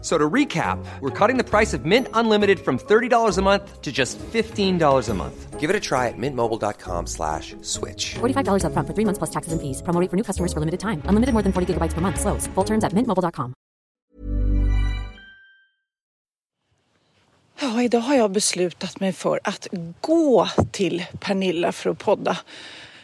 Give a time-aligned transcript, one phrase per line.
[0.00, 3.90] So to recap, we're cutting the price of Mint Unlimited from $30 a month to
[3.90, 5.58] just $15 a month.
[5.58, 8.14] Give it a try at mintmobile.com slash switch.
[8.20, 9.82] $45 upfront for three months plus taxes and fees.
[9.82, 11.02] Promo rate for new customers for limited time.
[11.10, 12.20] Unlimited more than 40 gigabytes per month.
[12.20, 12.46] Slows.
[12.54, 13.54] Full terms at mintmobile.com.
[17.60, 19.66] Ja, idag har jag beslutat mig för att
[20.00, 22.36] gå till Pernilla för att podda.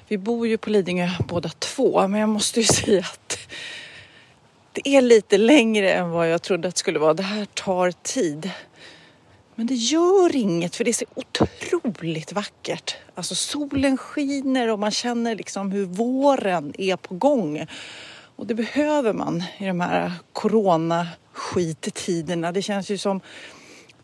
[0.08, 3.38] Vi bor ju på Lidingö båda två, men jag måste ju säga att
[4.74, 7.14] det är lite längre än vad jag trodde att det skulle vara.
[7.14, 8.50] Det här tar tid.
[9.54, 12.96] Men det gör inget för det är så otroligt vackert.
[13.14, 17.66] Alltså solen skiner och man känner liksom hur våren är på gång.
[18.36, 22.52] Och det behöver man i de här coronaskittiderna.
[22.52, 23.20] Det känns ju som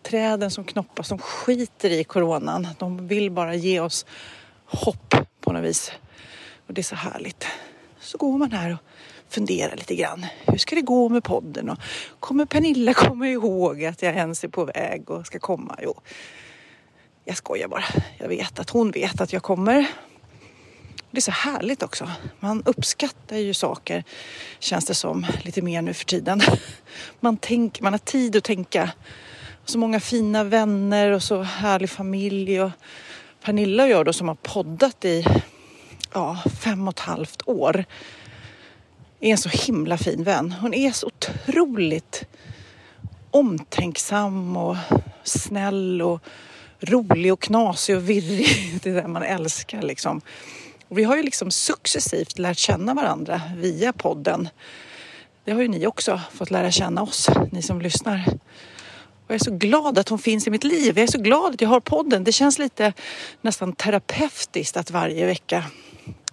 [0.03, 2.69] träden som knoppas, de skiter i coronan.
[2.79, 4.07] De vill bara ge oss
[4.65, 5.93] hopp på något vis.
[6.67, 7.47] Och det är så härligt.
[8.01, 8.79] Så går man här och
[9.31, 10.27] fundera lite grann.
[10.47, 11.71] Hur ska det gå med podden?
[11.71, 11.79] Och
[12.21, 15.79] kommer Pernilla komma ihåg att jag ens är på väg och ska komma?
[15.83, 16.01] Jo,
[17.25, 17.85] jag skojar bara.
[18.19, 19.87] Jag vet att hon vet att jag kommer.
[21.11, 22.11] Det är så härligt också.
[22.41, 24.05] Man uppskattar ju saker,
[24.59, 26.41] känns det som, lite mer nu för tiden.
[27.21, 28.91] Man, tänk, man har tid att tänka.
[29.65, 32.61] Så många fina vänner och så härlig familj.
[32.61, 32.71] Och
[33.45, 35.27] Pernilla och jag då som har poddat i
[36.13, 37.85] ja, fem och ett halvt år
[39.21, 40.55] är en så himla fin vän.
[40.61, 42.25] Hon är så otroligt
[43.31, 44.77] omtänksam och
[45.25, 46.21] snäll och
[46.81, 48.81] rolig och knasig och virrig.
[48.83, 50.21] Det är det man älskar liksom.
[50.89, 54.49] Och vi har ju liksom successivt lärt känna varandra via podden.
[55.45, 58.25] Det har ju ni också fått lära känna oss, ni som lyssnar.
[59.27, 60.99] Och jag är så glad att hon finns i mitt liv.
[60.99, 62.25] Jag är så glad att jag har podden.
[62.25, 62.93] Det känns lite
[63.41, 65.65] nästan terapeutiskt att varje vecka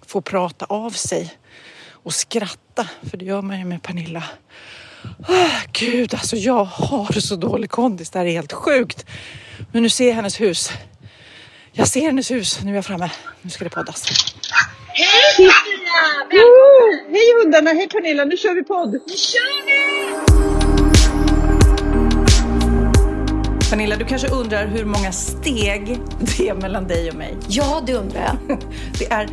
[0.05, 1.37] få prata av sig
[2.07, 4.23] och skratta, för det gör man ju med Pernilla.
[5.27, 8.09] Oh, Gud, alltså jag har så dålig kondis.
[8.09, 9.05] Det här är helt sjukt.
[9.71, 10.71] Men nu ser jag hennes hus.
[11.71, 12.59] Jag ser hennes hus.
[12.63, 13.11] Nu är jag framme.
[13.41, 14.05] Nu ska det poddas.
[14.87, 15.51] Hej Kristina!
[16.31, 17.69] Oh, hej hundarna!
[17.69, 18.25] Hej Pernilla!
[18.25, 18.91] Nu kör vi podd!
[18.91, 19.77] Nu kör vi!
[23.69, 27.37] Pernilla, du kanske undrar hur många steg det är mellan dig och mig?
[27.47, 28.59] Ja, det undrar jag.
[28.99, 29.27] Det är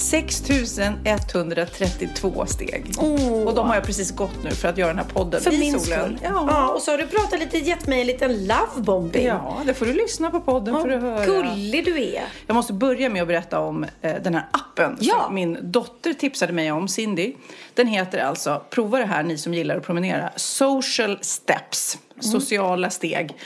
[0.00, 2.94] 6132 steg.
[2.98, 3.42] Oh.
[3.42, 5.58] Och de har jag precis gått nu för att göra den här podden För i
[5.58, 6.00] min solen.
[6.18, 6.20] skull.
[6.22, 6.68] Ja.
[6.68, 9.26] och så har du pratat lite, gett mig en liten lovebombing.
[9.26, 11.26] Ja, det får du lyssna på podden för att höra.
[11.26, 12.22] Gullig du är.
[12.46, 15.22] Jag måste börja med att berätta om eh, den här appen Ja.
[15.26, 17.34] som min dotter tipsade mig om, Cindy.
[17.74, 21.98] Den heter alltså, prova det här ni som gillar att promenera, Social Steps.
[22.20, 23.36] Sociala steg.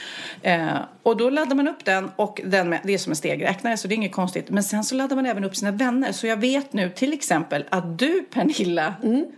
[0.41, 0.67] Eh,
[1.05, 3.87] och då laddar man upp den och den med, det är som en stegräknare så
[3.87, 4.49] det är inget konstigt.
[4.49, 6.11] Men sen så laddar man även upp sina vänner.
[6.11, 8.93] Så jag vet nu till exempel att du Pernilla,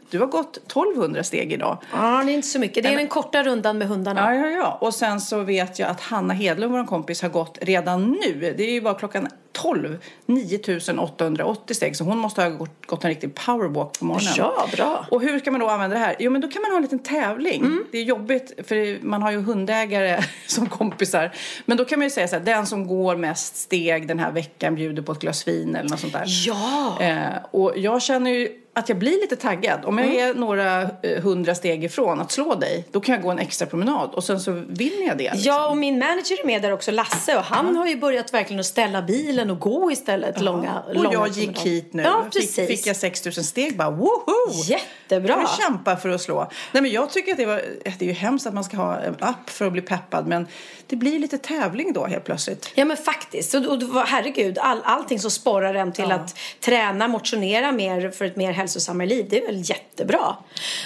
[0.09, 1.77] du har gått 1200 steg idag.
[1.91, 2.83] Ja, det är inte så mycket.
[2.83, 4.35] Det är den korta rundan med hundarna.
[4.35, 4.77] Ja, ja, ja.
[4.81, 8.53] Och sen så vet jag att Hanna Hedlund, vår kompis, har gått redan nu.
[8.57, 9.27] Det är ju bara klockan
[9.61, 11.95] 12, 9880 steg.
[11.95, 14.33] Så hon måste ha gått, gått en riktig powerwalk på morgonen.
[14.37, 15.07] Ja, bra.
[15.11, 16.15] Och hur ska man då använda det här?
[16.19, 17.61] Jo, men då kan man ha en liten tävling.
[17.61, 17.85] Mm.
[17.91, 21.31] Det är jobbigt, för man har ju hundägare som kompisar.
[21.65, 24.31] Men då kan man ju säga så här, den som går mest steg den här
[24.31, 26.25] veckan bjuder på ett glas vin eller något sånt där.
[26.47, 26.97] Ja.
[27.01, 29.85] Eh, och jag känner ju att jag blir lite taggad.
[29.85, 30.29] Om jag Mm.
[30.29, 33.67] är några eh, hundra steg ifrån att slå dig, då kan jag gå en extra
[33.67, 35.23] promenad och sen så vinner jag det.
[35.23, 35.41] liksom.
[35.53, 37.37] Ja, och min manager är med där också, Lasse.
[37.37, 41.13] Och han har ju börjat verkligen att ställa bilen och gå istället långa, och långa
[41.13, 42.03] jag gick hit nu.
[42.03, 42.67] Ja, fick, precis.
[42.67, 44.51] fick jag 6000 steg bara, woho!
[44.65, 45.37] Jättebra.
[45.39, 46.47] Jag kämpar för att slå.
[46.71, 48.99] Nej, men jag tycker att det, var, det är ju hemskt att man ska ha
[48.99, 50.47] en app för att bli peppad, men
[50.87, 52.71] det blir lite tävling då helt plötsligt.
[52.75, 53.53] Ja men faktiskt.
[53.53, 56.15] Och, och, och herregud, all, allting som sporrar en till Ja.
[56.15, 59.25] att träna, motionera mer för ett mer hälsosammare liv.
[59.29, 60.35] Det är väl jättebra.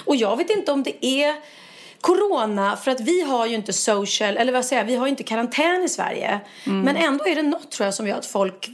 [0.06, 1.36] Och jag vet inte om det är
[2.02, 5.24] Corona, för att vi har ju inte social, eller vad säger vi har ju inte
[5.24, 6.40] karantän i Sverige.
[6.84, 8.70] Men ändå är det något tror jag som gör att folk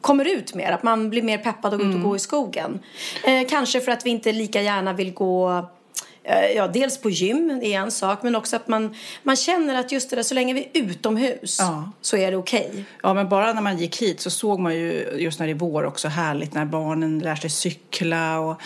[0.00, 2.80] kommer ut mer, att man blir mer peppad att gå ut och gå i skogen.
[3.24, 5.68] Eh, kanske för att vi inte lika gärna vill gå
[6.56, 10.10] ja, dels på gym är en sak, men också att man, man känner att just
[10.10, 11.90] det där, så länge vi är utomhus Ja.
[12.00, 12.84] så är det okej.
[13.02, 15.54] Ja, men bara när man gick hit så såg man ju just när det är
[15.54, 18.60] vår också härligt när barnen lär sig cykla och,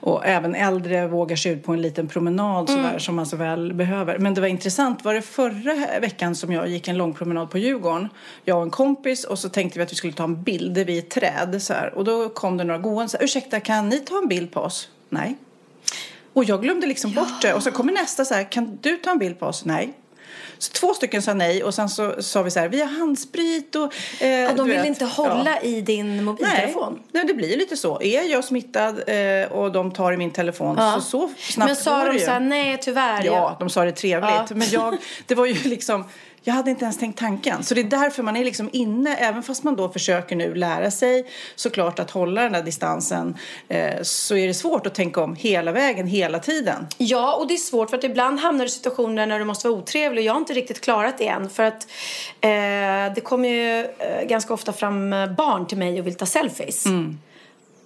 [0.00, 3.74] och även äldre vågar sig ut på en liten promenad sådär, som man så väl
[3.74, 4.18] behöver.
[4.18, 7.58] Men det var intressant, var det förra veckan som jag gick en lång promenad på
[7.58, 8.08] Djurgården,
[8.44, 10.98] jag och en kompis och så tänkte vi att vi skulle ta en bild vid
[10.98, 11.94] ett träd så här.
[11.94, 14.60] och då kom det några gående så här, ursäkta kan ni ta en bild på
[14.60, 14.88] oss?
[15.08, 15.36] Nej.
[16.38, 17.54] Och jag glömde liksom bort det.
[17.54, 19.64] Och så kommer nästa så här, kan du ta en bild på oss?
[19.64, 19.92] Nej.
[20.58, 23.76] Så två stycken sa nej och sen så sa vi så här, vi har handsprit
[23.76, 23.94] och...
[24.22, 24.86] Eh, Ja, de vill vet.
[24.86, 25.68] inte hålla Ja.
[25.68, 26.20] i din Nej.
[26.24, 26.98] mobiltelefon.
[27.12, 28.00] Nej, det blir lite så.
[28.02, 32.04] Är jag smittad eh, och de tar i min telefon så så snabbt Men sa
[32.04, 32.20] de ju.
[32.20, 33.24] så här, nej tyvärr.
[33.24, 34.30] Ja, de sa det trevligt.
[34.30, 34.46] Ja.
[34.50, 34.96] Men jag,
[35.26, 36.04] det var ju liksom,
[36.48, 37.64] jag hade inte ens tänkt tanken.
[37.64, 40.90] Så det är därför man är liksom inne, även fast man då försöker nu lära
[40.90, 43.36] sig såklart att hålla den där distansen,
[43.68, 46.86] eh, så är det svårt att tänka om hela vägen, hela tiden.
[46.98, 49.68] Ja, och det är svårt för att ibland hamnar du i situationer när du måste
[49.68, 51.86] vara otrevlig och jag har inte riktigt klarat det än för att
[52.40, 56.26] eh, det kommer ju eh, ganska ofta fram eh, barn till mig och vill ta
[56.26, 56.86] selfies.
[56.86, 57.18] Mm.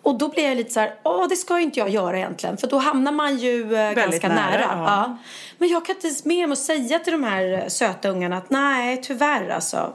[0.02, 2.66] Och då blir jag lite så här, åh det ska inte jag göra egentligen för
[2.66, 4.40] då hamnar man ju eh, ganska nära.
[4.40, 5.18] nära, ja.
[5.58, 8.50] Men jag kan inte med mig att säga till de här eh, söta ungarna att
[8.50, 9.92] nej tyvärr alltså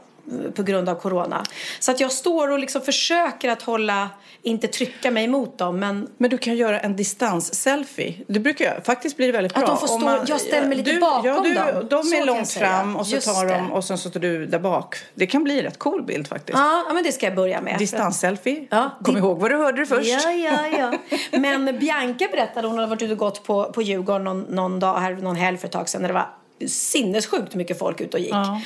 [0.55, 1.43] på grund av corona.
[1.79, 4.09] Så att jag står och liksom försöker att hålla,
[4.41, 8.13] inte trycka mig emot dem men Men du kan göra en distans-selfie.
[8.27, 8.85] Det brukar jag.
[8.85, 9.67] Faktiskt blir det väldigt Att bra.
[9.67, 11.87] de får stå- jag ställer mig lite du, bakom ja, du, dem.
[11.89, 13.65] De är långt fram och så Just tar de det.
[13.71, 14.95] och sen så står du där bak.
[15.13, 16.57] Det kan bli en rätt cool bild faktiskt.
[16.57, 17.79] ja, men det ska jag börja med.
[17.79, 18.67] Distans-selfie.
[18.71, 20.09] Ja, Kom di- ihåg vad du hörde det först.
[20.23, 20.93] Ja, ja, ja.
[21.39, 24.99] Men Bianca berättade, hon hade varit ute och gått på, på Djurgården någon, någon dag
[24.99, 26.29] här, någon helg för ett tag sedan när det var
[26.67, 28.33] sinnessjukt mycket folk ute och gick.
[28.33, 28.61] Ja.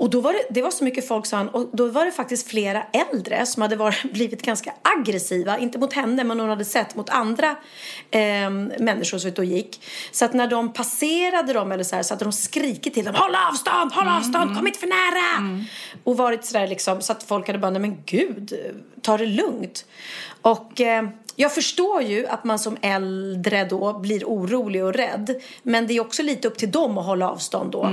[0.00, 2.10] Och då var det, det var så mycket folk sa han, och då var det
[2.12, 6.64] faktiskt flera äldre som hade varit, blivit ganska aggressiva, inte mot henne men hon hade
[6.64, 7.56] sett mot andra
[8.10, 9.82] eh, människor som ute och gick.
[10.12, 13.14] Så att när de passerade dem eller så här så hade de skrikit till dem,
[13.14, 15.64] håll avstånd, håll avstånd, kom inte för nära!
[16.04, 18.54] Och varit sådär liksom, så att folk hade bara, nej men gud,
[19.02, 19.86] ta det lugnt.
[20.42, 25.42] Och eh, jag förstår ju att man som äldre då blir orolig och rädd.
[25.62, 27.84] Men det är också lite upp till dem att hålla avstånd då.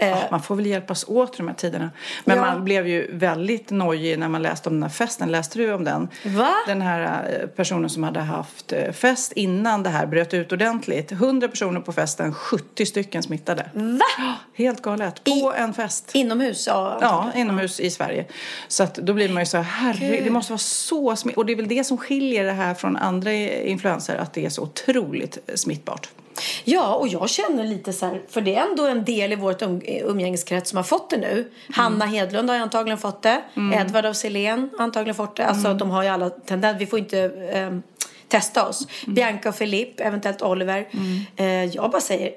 [0.00, 1.90] Eh, Man får väl hjälpas åt i de här tiderna.
[2.24, 2.42] Men Ja.
[2.44, 5.30] man blev ju väldigt nojig när man läste om den här festen.
[5.32, 6.08] Läste du om den?
[6.24, 6.54] Va?
[6.66, 11.12] Den här eh, personen som hade haft eh, fest innan det här bröt ut ordentligt.
[11.12, 13.70] 100 personer på festen, 70 stycken smittade.
[13.74, 14.34] Va?
[14.54, 15.24] Helt galet.
[15.24, 16.10] På en fest.
[16.14, 16.66] Inomhus?
[16.66, 18.24] Ja, Ja, inomhus i Sverige.
[18.68, 21.36] Så att då blir man ju så här, herre, det måste vara så smitt.
[21.36, 24.50] Och det är väl det som skiljer det här från andra influenser, att det är
[24.50, 26.08] så otroligt smittbart.
[26.64, 29.62] Ja, och jag känner lite så här, för det är ändå en del i vårt
[29.62, 31.50] um, umgängeskrets som har fått det nu.
[31.74, 33.42] Hanna Hedlund har ju antagligen fått det.
[33.74, 35.46] Edvard av Silén har antagligen fått det.
[35.46, 36.78] Alltså de har ju alla tendenser.
[36.78, 37.20] Vi får inte
[37.52, 37.82] ehm,
[38.28, 38.88] testa oss.
[39.06, 40.88] Bianca och Filip, eventuellt Oliver.
[41.36, 42.30] Eh, jag bara säger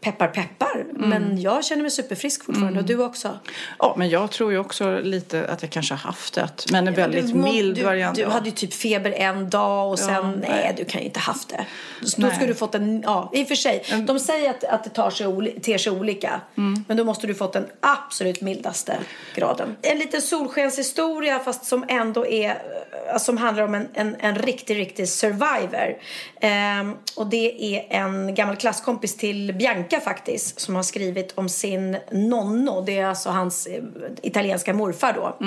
[0.00, 0.86] peppar peppar.
[0.92, 3.38] Men jag känner mig superfrisk fortfarande och du också.
[3.78, 6.48] Ja, men jag tror ju också lite att jag kanske har haft det.
[6.72, 8.16] Men en väldigt Du mild du, variant.
[8.16, 8.28] Du ja.
[8.28, 10.38] hade ju typ feber en dag och sen, Ja, nej.
[10.50, 10.74] nej.
[10.76, 11.66] du kan ju inte haft det.
[12.06, 12.20] Så.
[12.20, 13.84] Då skulle du fått en, ja i och för sig.
[14.06, 16.40] De säger att, att det tar sig, ter sig olika.
[16.56, 16.84] Mm.
[16.88, 18.98] Men då måste du fått den absolut mildaste
[19.34, 19.76] graden.
[19.82, 24.78] En liten solskenshistoria fast som ändå är, eh, som handlar om en, en, en riktig,
[24.78, 25.96] riktig survivor.
[26.40, 31.96] Ehm, och det är en gammal klasskompis till Bianca faktiskt som har skrivit om sin
[32.10, 32.80] nonno.
[32.80, 33.82] Det är alltså hans eh,
[34.22, 35.46] italienska morfar då.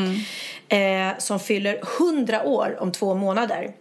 [0.75, 3.73] Eh, som fyller 100 år om två månader.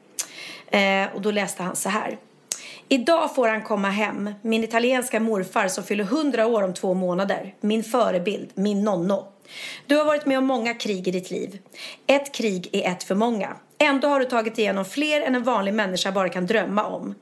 [0.66, 2.18] Eh, och då läste han så här.
[2.88, 7.55] Idag får han komma hem, min italienska morfar som fyller 100 år om två månader.
[7.60, 9.26] Min förebild, min nonno.
[9.86, 11.58] Du har varit med om många krig i ditt liv.
[12.06, 13.56] Ett krig är ett för många.
[13.79, 17.14] Ändå har du tagit igenom fler än en vanlig människa bara kan drömma om.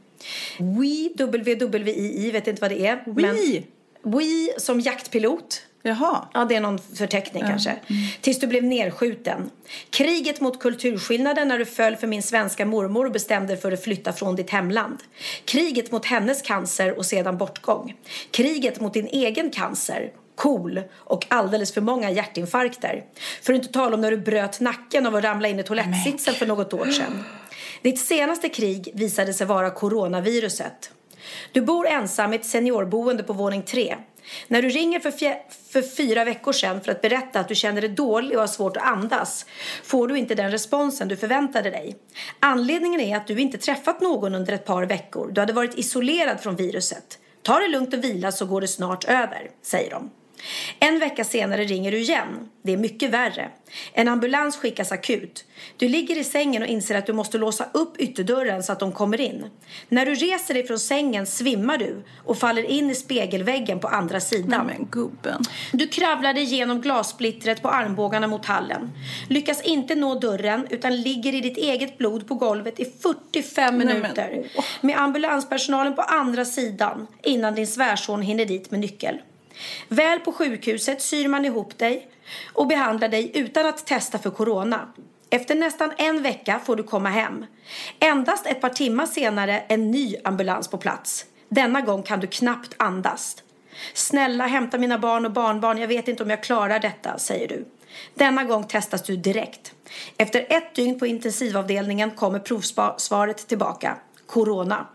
[0.59, 3.03] We, WWII, vet inte vad det är.
[3.07, 3.63] We?
[4.03, 5.63] we som jaktpilot.
[5.83, 6.29] Jaha.
[6.35, 7.77] Ja, det är någon förteckning kanske.
[8.21, 9.51] Tills du blev nedskjuten.
[9.91, 13.85] Kriget mot kulturskillnaden när du föll för min svenska mormor och bestämde dig för att
[13.85, 14.99] flytta från ditt hemland.
[15.45, 17.95] Kriget mot hennes cancer och sedan bortgång.
[18.31, 20.13] Kriget mot din egen cancer.
[20.35, 23.05] Cool och alldeles för många hjärtinfarkter.
[23.43, 26.35] För att inte tala om när du bröt nacken av att ramla in i toalettsitsen
[26.35, 27.25] för något år sedan.
[27.82, 30.90] Ditt senaste krig visade sig vara coronaviruset.
[31.52, 33.97] Du bor ensam i ett seniorboende på våning tre.
[34.49, 35.12] När du ringer för,
[35.73, 38.76] för fyra veckor sedan för att berätta att du känner dig dålig och har svårt
[38.76, 39.47] att andas
[39.85, 41.97] får du inte den responsen du förväntade dig.
[42.40, 45.30] Anledningen är att du inte träffat någon under ett par veckor.
[45.32, 47.18] Du hade varit isolerad från viruset.
[47.42, 50.11] Ta det lugnt och vila så går det snart över, säger de.
[50.78, 52.49] En vecka senare ringer du igen.
[52.62, 53.50] Det är mycket värre.
[53.92, 55.45] En ambulans skickas akut.
[55.76, 58.92] Du ligger i sängen och inser att du måste låsa upp ytterdörren så att de
[58.92, 59.50] kommer in.
[59.88, 64.21] När du reser dig från sängen svimmar du och faller in i spegelväggen på andra
[64.21, 64.66] sidan.
[64.66, 65.42] Men gubben.
[65.73, 68.90] Du kravlar dig igenom glassplittret på armbågarna mot hallen.
[69.28, 73.87] Lyckas inte nå dörren utan ligger i ditt eget blod på golvet i 45 Nej,
[73.87, 74.50] men, minuter.
[74.80, 79.18] Med ambulanspersonalen på andra sidan innan din svärson hinner dit med nyckel.
[79.88, 82.09] Väl på sjukhuset syr man ihop dig
[82.53, 84.93] och behandlar dig utan att testa för corona.
[85.31, 87.47] Efter nästan en vecka får du komma hem.
[88.00, 91.27] Endast ett par timmar senare en ny ambulans på plats.
[91.49, 93.43] Denna gång kan du knappt andas.
[93.95, 97.65] Snälla hämta mina barn och barnbarn, jag vet inte om jag klarar detta, säger du.
[98.15, 99.73] Denna gång testas du direkt.
[100.17, 103.99] Efter ett dygn på intensivavdelningen kommer provsvaret tillbaka.
[104.27, 104.87] Corona.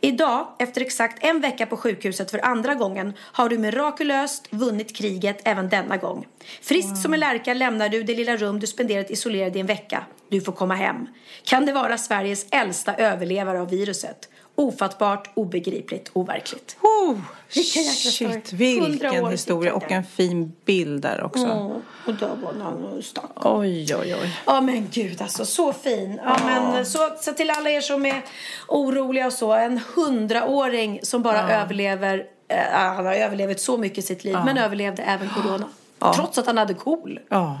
[0.00, 5.40] Idag, efter exakt en vecka på sjukhuset för andra gången, har du mirakulöst vunnit kriget
[5.44, 6.26] även denna gång.
[6.62, 10.04] Frisk som en lärka lämnar du det lilla rum du spenderat isolerad i en vecka.
[10.28, 11.08] Du får komma hem.
[11.44, 14.28] Kan det vara Sveriges äldsta överlevare av viruset?
[14.60, 16.76] Ofattbart, obegripligt, overkligt.
[16.80, 17.18] Oh,
[17.54, 19.74] Vilken jäkla shit, vilken 100 år historia.
[19.74, 21.44] Och en fin bild där också.
[21.44, 21.66] Mm,
[22.06, 23.30] och då var någon stack.
[23.34, 24.36] Oj, oj, oj.
[24.46, 26.20] Ja men gud alltså, så fin.
[26.24, 28.22] Ja, men, så, så till alla er som är
[28.68, 29.52] oroliga och så.
[29.52, 34.38] En hundraåring som bara överlever, eh, han har överlevt så mycket i sitt liv.
[34.44, 35.68] Men överlevde även corona.
[36.14, 37.20] Trots att han hade KOL.
[37.28, 37.58] Ja,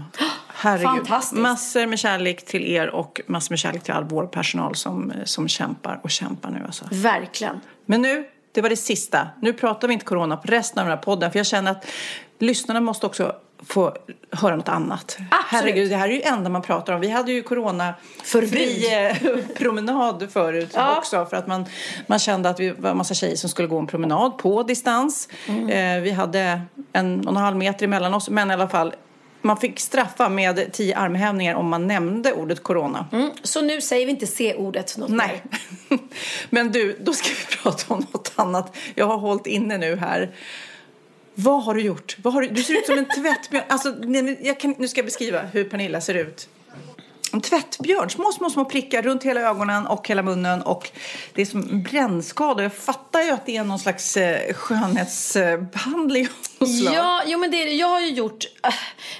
[0.60, 0.84] herregud.
[0.84, 1.40] Fantastiskt.
[1.40, 5.48] Massor med kärlek till er och massor med kärlek till all vår personal som, som
[5.48, 6.84] kämpar och kämpar nu alltså.
[6.90, 7.60] Verkligen.
[7.86, 9.28] Men nu, det var det sista.
[9.42, 11.30] Nu pratar vi inte corona på resten av den här podden.
[11.32, 11.86] För jag känner att
[12.38, 13.32] lyssnarna måste också
[13.68, 13.96] få
[14.32, 15.18] höra något annat.
[15.46, 17.00] Herregud, det här är ju det enda man pratar om.
[17.00, 19.16] Vi hade ju corona-fri eh,
[19.56, 20.96] promenad förut Ja.
[20.98, 21.26] också.
[21.26, 21.64] För att man,
[22.06, 25.28] man kände att vi var en massa tjejer som skulle gå en promenad på distans.
[25.46, 25.68] Mm.
[25.68, 26.60] Eh, vi hade
[26.92, 28.30] en och en halv meter emellan oss.
[28.30, 28.94] Men i alla fall,
[29.42, 33.06] man fick straffa med tio armhävningar om man nämnde ordet corona.
[33.12, 33.30] Mm.
[33.42, 35.42] Så nu säger vi inte C-ordet något Nej.
[35.88, 35.98] mer.
[36.50, 38.76] Men du, då ska vi prata om något annat.
[38.94, 40.34] Jag har hållit inne nu här.
[41.34, 42.16] Vad har du gjort?
[42.22, 43.64] Vad har du, du ser ut som en tvättbjörn.
[43.68, 46.48] Alltså, nej, jag kan, nu ska jag beskriva hur Pernilla ser ut.
[47.42, 50.62] Tvättbjörn, små, små, små prickar runt hela ögonen och hela munnen.
[50.62, 50.90] Och
[51.34, 52.62] det är som en brännskada.
[52.62, 56.28] Jag fattar ju att det är någon slags eh, skönhetsbehandling.
[56.94, 57.66] Ja, jo men det är.
[57.80, 58.44] Jag har ju gjort...
[58.66, 58.74] äh,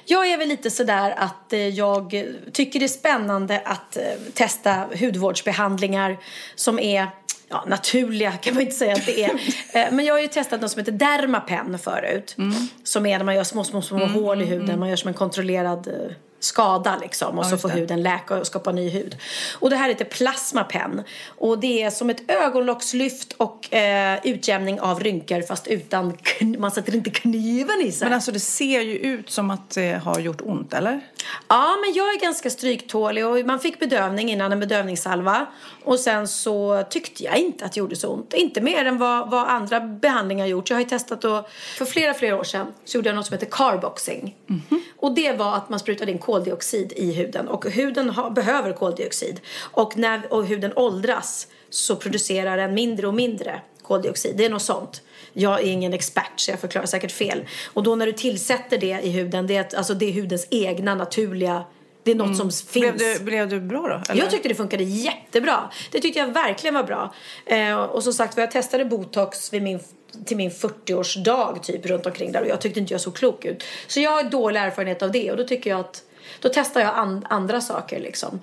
[0.05, 4.03] Jag är väl lite sådär att eh, jag tycker det är spännande att eh,
[4.35, 6.19] testa hudvårdsbehandlingar
[6.55, 7.07] som är
[7.49, 9.31] ja, naturliga kan man inte säga att det är.
[9.73, 12.37] Eh, Men jag har ju testat något som heter Dermapen förut.
[12.85, 14.79] Som är när man gör små, små, små hål i huden.
[14.81, 15.89] Man gör som en kontrollerad
[16.41, 17.39] skada liksom.
[17.39, 17.75] Och så just får det.
[17.75, 19.17] huden läka och skapa ny hud.
[19.59, 21.03] Och det här heter Plasmapen.
[21.27, 26.19] Och det är som ett ögonlockslyft och eh, utjämning av rynkor fast utan,
[26.59, 28.07] man sätter inte kniven i sig.
[28.07, 31.01] Men alltså det ser ju ut som att det har gjort ont, eller?
[31.49, 35.47] Ja, men jag är ganska stryktålig och man fick bedövning innan en bedövningssalva.
[35.85, 38.35] Och sen så tyckte jag inte att det gjorde så ont.
[38.35, 40.71] Inte mer än vad, vad andra behandlingar gjort.
[40.71, 43.35] Jag har ju testat och för flera, flera år sedan så gjorde jag något som
[43.35, 44.37] heter carboxing.
[44.97, 47.49] Och det var att man sprutade in koldioxid i huden.
[47.49, 49.41] Och huden ha, behöver koldioxid.
[49.73, 54.37] Och när och huden åldras så producerar den mindre och mindre koldioxid.
[54.37, 55.03] Det är något sånt.
[55.33, 57.45] Jag är ingen expert så jag förklarar säkert fel.
[57.73, 60.47] Och då när du tillsätter det i huden, det är, ett- alltså det är hudens
[60.51, 61.65] egna naturliga,
[62.03, 62.73] det är något som finns.
[62.73, 64.13] Blev du, blev du bra då?
[64.13, 64.23] Eller?
[64.23, 65.71] Jag tyckte det funkade jättebra.
[65.93, 67.15] Det tyckte jag verkligen var bra.
[67.47, 69.81] Eh, och som sagt, jag testade botox vid min,
[70.27, 73.65] till min 40-årsdag typ runt omkring där och jag tyckte inte jag såg klok ut.
[73.87, 76.03] Så jag har dålig erfarenhet av det och då tycker jag att
[76.41, 78.41] då testar jag an, andra saker liksom.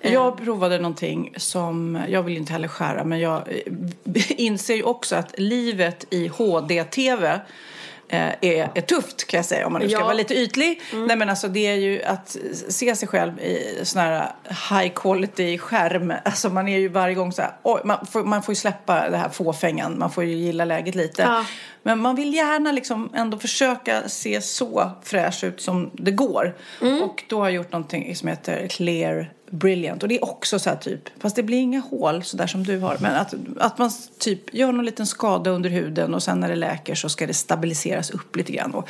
[0.00, 5.16] Jag provade någonting som, jag vill inte heller skära, men jag eh, inser ju också
[5.16, 7.38] att livet i HD-TV eh,
[8.08, 10.04] är, är tufft kan jag säga om man nu ska Ja.
[10.04, 10.80] vara lite ytlig.
[11.06, 12.36] Nej men alltså det är ju att
[12.68, 14.32] se sig själv i sån här
[14.70, 16.12] high quality skärm.
[16.24, 19.10] Alltså man är ju varje gång så här, oj, man, får, man får ju släppa
[19.10, 21.22] det här fåfängan, man får ju gilla läget lite.
[21.22, 21.44] Ja.
[21.82, 26.56] Men man vill gärna liksom ändå försöka se så fräsch ut som det går.
[27.02, 30.02] Och då har jag gjort någonting som heter Clear Brilliant.
[30.02, 32.64] Och det är också så här typ, fast det blir inga hål så där som
[32.64, 32.96] du har.
[33.00, 36.56] Men att, att man typ gör någon liten skada under huden och sen när det
[36.56, 38.74] läker så ska det stabiliseras upp lite grann.
[38.74, 38.88] Och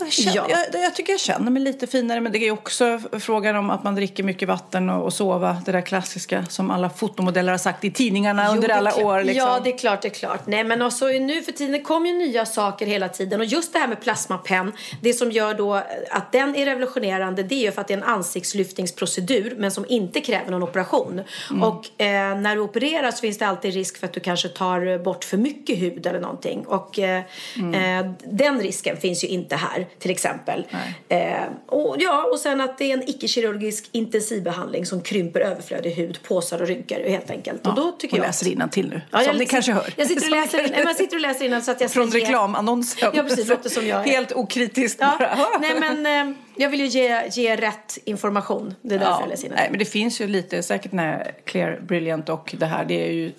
[0.00, 0.46] jag, känner, Ja.
[0.72, 3.84] jag, jag tycker jag känner mig lite finare men det är också frågan om att
[3.84, 5.56] man dricker mycket vatten och, och sova.
[5.66, 9.04] Det där klassiska som alla fotomodeller har sagt i tidningarna Jo, under alla klart.
[9.04, 9.22] år.
[9.24, 9.48] Liksom.
[9.48, 10.46] Ja, det är klart, det är klart.
[10.46, 13.40] Nej, men alltså, nu för tiden kommer ju nya saker hela tiden.
[13.40, 15.74] Och just det här med plasmapenn, det som gör då
[16.10, 19.84] att den är revolutionerande, det är ju för att det är en ansiktslyftningsprocedur, men som
[19.88, 21.20] inte kräver någon operation.
[21.50, 21.62] Mm.
[21.62, 24.98] Och eh, när du opererar så finns det alltid risk för att du kanske tar
[25.04, 26.66] bort för mycket hud eller någonting.
[26.66, 27.22] Och eh,
[27.56, 28.06] Mm.
[28.06, 30.66] eh, den risken finns ju inte här, till exempel.
[31.08, 31.18] Eh,
[31.66, 36.62] och, ja, och sen att det är en icke-kirurgisk intensivbehandling som krymper överflödig hud, påsar
[36.62, 37.66] och rynkor helt enkelt.
[37.66, 39.94] och då tycker och jag läser till nu, Ja, som jag ni kanske hör.
[39.96, 42.10] Jag sitter och läser, nej, men jag sitter och läser innan så att jag Från
[42.10, 43.10] reklamannonsen.
[43.14, 43.48] Ja, precis.
[43.48, 44.12] Låter som jag är.
[44.12, 45.36] Helt okritiskt Ja, bara.
[45.60, 48.74] nej men eh, jag vill ju ge, ge rätt information.
[48.82, 49.70] Det är därför jag läser nej, innan.
[49.70, 53.32] men det finns ju lite, säkert när Clear Brilliant och det här, det är ju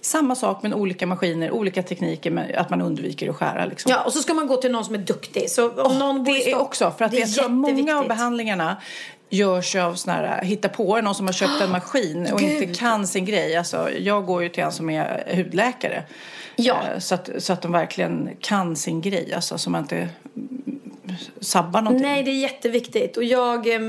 [0.00, 3.90] samma sak men olika maskiner, olika tekniker, men att man undviker att skära liksom.
[3.92, 5.50] Ja, och så ska man gå till någon som är duktig.
[5.50, 7.98] Så om någon bor i det är också, för att det är jag tror många
[7.98, 8.76] av behandlingarna
[9.30, 13.24] görs av såna här hittapåare, någon som har köpt en maskin och inte kan sin
[13.24, 13.56] grej.
[13.56, 16.02] Alltså, jag går ju till en som är hudläkare.
[16.56, 16.76] Ja.
[16.92, 20.08] Eh, Så, att, så att de verkligen kan sin grej, alltså så man inte
[21.40, 22.06] sabbar någonting.
[22.06, 23.16] Nej, det är jätteviktigt.
[23.16, 23.80] Och jag, eh,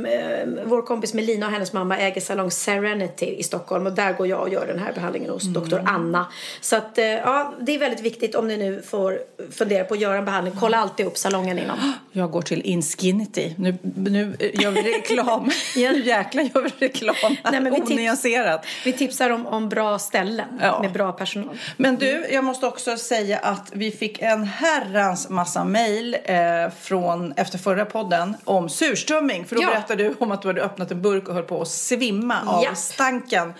[0.66, 4.42] vår kompis Melina och hennes mamma äger salong Serenity i Stockholm och där går jag
[4.42, 6.26] och gör den här behandlingen hos doktor Anna.
[6.62, 9.20] Så att, eh, ja, det är väldigt viktigt om ni nu får
[9.52, 10.54] fundera på att göra en behandling.
[10.60, 11.78] Kolla alltid upp salongen innan.
[12.12, 13.54] Jag går till Inskinity.
[13.58, 15.50] Nu, nu gör vi reklam.
[15.76, 15.92] Ja.
[15.92, 17.16] Nu jäklar gör vi reklam.
[17.52, 18.66] Nej, men vi tips- Onyanserat.
[18.86, 20.82] Vi tipsar om, om bra ställen Ja.
[20.82, 21.58] med bra personal.
[21.78, 26.38] Men du, jag måste också säga att vi fick en herrans massa mejl eh,
[26.82, 29.46] från efter förra podden om surströmming.
[29.46, 29.68] För då Ja.
[29.68, 32.64] berättade du om att du hade öppnat en burk och höll på att svimma av
[32.64, 32.76] Ja.
[32.76, 33.54] stanken.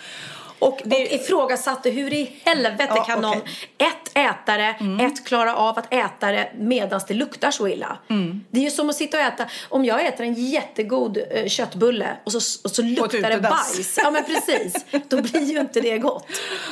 [0.60, 3.44] Och det, Och ifrågasatte hur i helvete Ja, kan någon okej.
[3.80, 3.92] Mm.
[3.94, 7.98] ett äta det, ett klara av att äta det medan det luktar så illa.
[8.10, 8.46] Mm.
[8.52, 12.08] Det är ju som att sitta och äta, om jag äter en jättegod eh, köttbulle
[12.24, 13.98] och så, och så luktar det bajs.
[14.04, 16.26] Ja men precis, då blir ju inte det gott.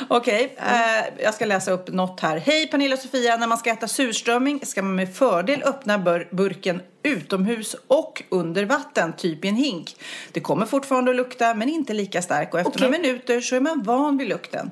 [0.08, 2.36] Okej, eh, jag ska läsa upp något här.
[2.36, 6.28] Hej Pernilla och Sofia, när man ska äta surströmming ska man med fördel öppna bur-
[6.30, 9.96] burken utomhus och under vatten, typ i en hink.
[10.32, 12.82] Det kommer fortfarande att lukta, men inte lika stark och efter Okej.
[12.90, 14.70] några minuter så är man van vid lukten.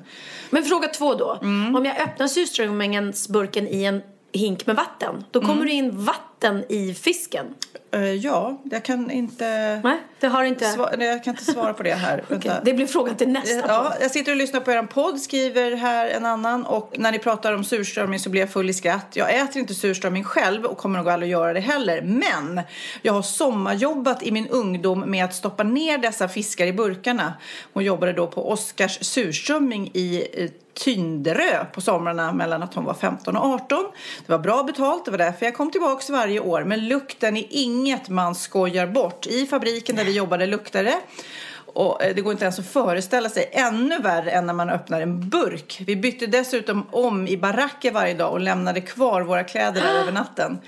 [0.49, 1.39] Men fråga två då.
[1.41, 1.75] Mm.
[1.75, 4.01] Om jag öppnar surströmmingsburken i en
[4.33, 5.65] hink med vatten, då kommer Mm.
[5.67, 6.23] det in vatten
[6.69, 7.45] i fisken.
[7.91, 9.45] Eh, ja, jag kan inte...
[9.83, 10.65] Nej, det har inte...
[10.65, 12.23] Sva- nej, jag kan inte svara på det här.
[12.27, 12.61] Vänta.
[12.63, 14.01] det blir frågan till nästa Ja, podd.
[14.01, 16.65] jag sitter och lyssnar på er podd, skriver här en annan.
[16.65, 19.07] Och när ni pratar om surströmming så blir jag full i skratt.
[19.13, 22.01] Jag äter inte surströmming själv och kommer nog aldrig att göra det heller.
[22.01, 22.61] Men
[23.01, 27.33] jag har sommarjobbat i min ungdom med att stoppa ner dessa fiskar i burkarna.
[27.73, 32.93] Hon jobbade då på Oskars surströmming i eh, Tynderö på somrarna mellan att hon var
[32.93, 33.85] 15 och 18.
[34.25, 36.63] Det var bra betalt, det var därför jag kom tillbaks varje år.
[36.63, 39.27] Men lukten är inget man skojar bort.
[39.27, 40.99] I fabriken där vi jobbade luktade det.
[41.77, 43.49] Och eh, det går inte ens att föreställa sig.
[43.53, 45.81] Ännu värre än när man öppnar en burk.
[45.87, 50.11] Vi bytte dessutom om i baracker varje dag och lämnade kvar våra kläder där över
[50.11, 50.59] natten.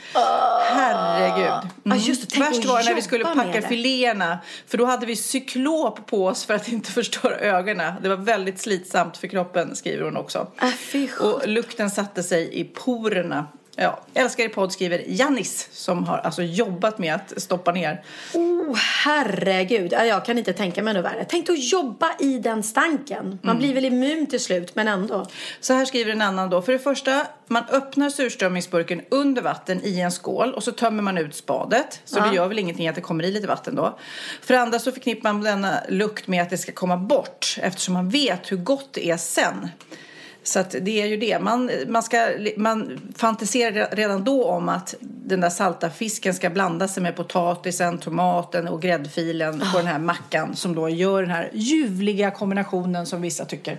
[0.74, 1.70] Herregud.
[1.84, 2.28] Ja, just det.
[2.36, 4.40] Tänk Värst var när vi skulle packa filéerna.
[4.68, 7.94] För då hade vi cyklop på oss för att inte förstöra ögonen.
[8.02, 10.48] Det var väldigt slitsamt för kroppen, skriver hon också.
[10.92, 11.34] Sjutton.
[11.34, 13.48] och lukten satte sig i porerna.
[13.82, 18.04] Ja, älskar i podd skriver Jannis som har alltså jobbat med att stoppa ner.
[18.34, 19.94] Oh, herregud.
[19.94, 21.26] Ja, Jag kan inte tänka mig något värre.
[21.30, 23.40] Tänk att jobba i den stanken.
[23.42, 23.58] Man Mm.
[23.58, 25.26] blir väl immun till slut, men ändå.
[25.60, 26.62] Så här skriver en annan då.
[26.62, 31.18] För det första, man öppnar surströmmingsburken under vatten i en skål och så tömmer man
[31.18, 32.02] ut spadet.
[32.06, 34.00] Så det gör väl ingenting att det kommer i lite vatten då.
[34.42, 37.94] För det andra så förknippar man denna lukt med att det ska komma bort eftersom
[37.94, 39.68] man vet hur gott det är sen.
[40.44, 41.40] Så det är ju det.
[41.40, 46.88] Man, man, ska, man fantiserar redan då om att den där salta fisken ska blanda
[46.88, 51.50] sig med potatisen, tomaten och gräddfilen på den här mackan som då gör den här
[51.54, 53.78] ljuvliga kombinationen som vissa tycker.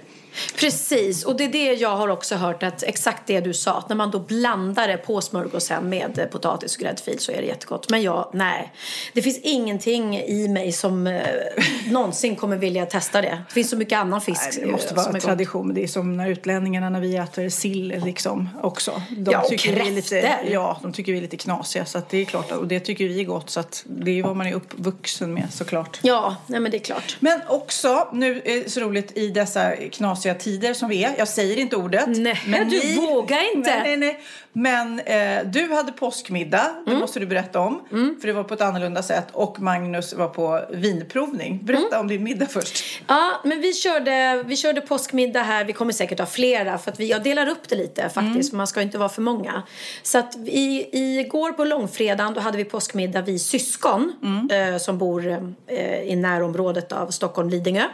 [0.57, 3.89] Precis, och det är det jag har också hört att exakt det du sa, att
[3.89, 7.91] när man då blandar det på smörgåsen med potatis och gräddfil så är det jättegott.
[7.91, 8.73] Men jag, nej.
[9.13, 11.23] Det finns ingenting i mig som eh,
[11.91, 13.43] någonsin kommer vilja testa det.
[13.49, 15.23] Det finns så mycket annan fisk Nej, det måste vara en gott.
[15.23, 15.75] tradition.
[15.75, 19.03] Det är som när utlänningarna när vi äter sill liksom också.
[19.11, 20.39] De Ja, och tycker vi är lite.
[20.51, 21.85] Ja, de tycker vi är lite knasiga.
[21.85, 23.51] Så det är klart, och det tycker vi är gott.
[23.51, 25.99] Så att det är vad man är uppvuxen med såklart.
[26.03, 27.17] Ja, nej men det är klart.
[27.21, 31.15] Men också, nu är det så roligt i dessa knasiga knasiga tider som vi är.
[31.19, 32.07] Jag säger inte ordet.
[32.09, 33.71] Nej, du vågar inte.
[33.71, 34.21] Nej, nej, nej.
[34.53, 37.01] Men eh, du hade påskmiddag, det Mm.
[37.01, 37.83] måste du berätta om.
[38.21, 39.27] För det var på ett annorlunda sätt.
[39.33, 41.59] Och Magnus var på vinprovning.
[41.63, 42.01] Berätta Mm.
[42.01, 42.85] om din middag först.
[43.07, 45.65] Ja, men vi körde, vi körde påskmiddag här.
[45.65, 48.51] Vi kommer säkert ha flera för att vi, jag delar upp det lite faktiskt.
[48.51, 49.63] För man ska inte vara för många.
[50.03, 50.89] Så att i,
[51.21, 54.13] igår på långfredagen då hade vi påskmiddag vi syskon
[54.53, 57.85] eh, som bor eh, i närområdet av Stockholm, Lidingö.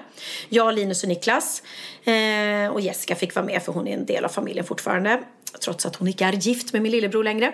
[0.48, 1.62] Jag, Linus och Niklas.
[2.04, 5.18] Eh, och Jessica fick vara med för hon är en del av familjen fortfarande.
[5.60, 7.52] Trots att hon inte är gift med min lillebror längre.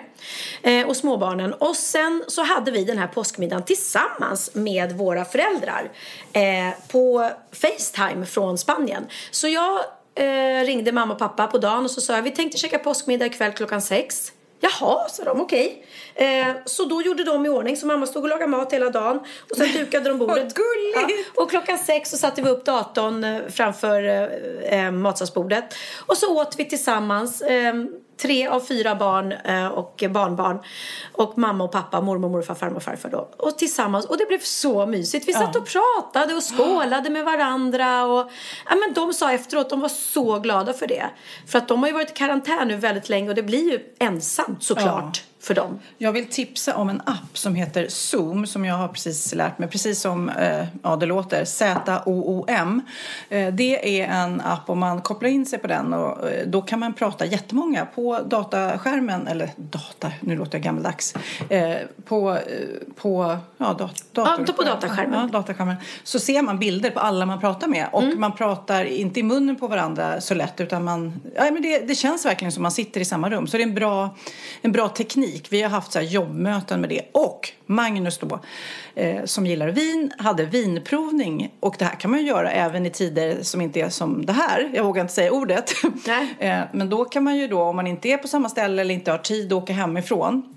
[0.61, 1.53] Eh, och småbarnen.
[1.53, 5.91] Och sen så hade vi den här påskmiddagen tillsammans med våra föräldrar.
[6.33, 6.41] Eh,
[6.87, 9.07] på Facetime från Spanien.
[9.31, 9.79] Så jag
[10.15, 13.25] eh, ringde mamma och pappa på dagen och så sa jag vi tänkte käka påskmiddag
[13.25, 14.31] ikväll klockan sex.
[14.63, 15.85] Jaha, sa de, okej.
[16.15, 19.19] Eh, så då gjorde de i ordning, så mamma stod och lagade mat hela dagen.
[19.49, 20.35] Och sen dukade de bordet.
[20.37, 21.25] Vad gulligt!
[21.35, 25.75] Ja, och klockan sex så satte vi upp datorn eh, framför eh, eh, matsalsbordet.
[26.05, 27.41] Och så åt vi tillsammans.
[27.41, 27.73] Eh,
[28.23, 30.59] tre av fyra barn eh, och barnbarn.
[31.11, 33.29] Och mamma och pappa, mormor, morfar, farmor och farfar då.
[33.37, 34.05] Och tillsammans.
[34.05, 35.27] Och det blev så mysigt.
[35.27, 38.05] Vi satt och pratade och skålade med varandra.
[38.05, 38.31] Och,
[38.69, 41.05] ja, men de sa efteråt, de var så glada för det.
[41.47, 43.79] För att de har ju varit i karantän nu väldigt länge och det blir ju
[43.99, 45.79] ensamt såklart för dem.
[45.97, 49.69] Jag vill tipsa om en app som heter Zoom som jag har precis lärt mig,
[49.69, 52.81] precis som eh, ja, det låter, Z-O-O-M.
[53.29, 56.61] Eh, det är en app om man kopplar in sig på den och eh, då
[56.61, 61.13] kan man prata jättemånga på dataskärmen, eller data, nu låter jag gammaldags,
[62.05, 62.37] på,
[62.95, 65.19] på, ja, dat- dator, Ja, på dataskärmen.
[65.33, 65.75] Ja, dataskärmen.
[66.03, 69.55] Så ser man bilder på alla man pratar med och man pratar inte i munnen
[69.55, 73.01] på varandra så lätt utan man, ja, men det, det känns verkligen som man sitter
[73.01, 73.47] i samma rum.
[73.47, 74.15] Så det är en bra,
[74.61, 75.32] en bra teknik.
[75.49, 77.01] Vi har haft så jobbmöten med det.
[77.11, 78.39] Och Magnus då,
[78.95, 81.53] eh, som gillar vin, hade vinprovning.
[81.59, 84.33] Och det här kan man ju göra även i tider som inte är som det
[84.33, 84.71] här.
[84.73, 85.73] Jag vågar inte säga ordet.
[86.39, 88.93] Eh, men då kan man ju då, om man inte är på samma ställe eller
[88.93, 90.52] inte har tid att åka hemifrån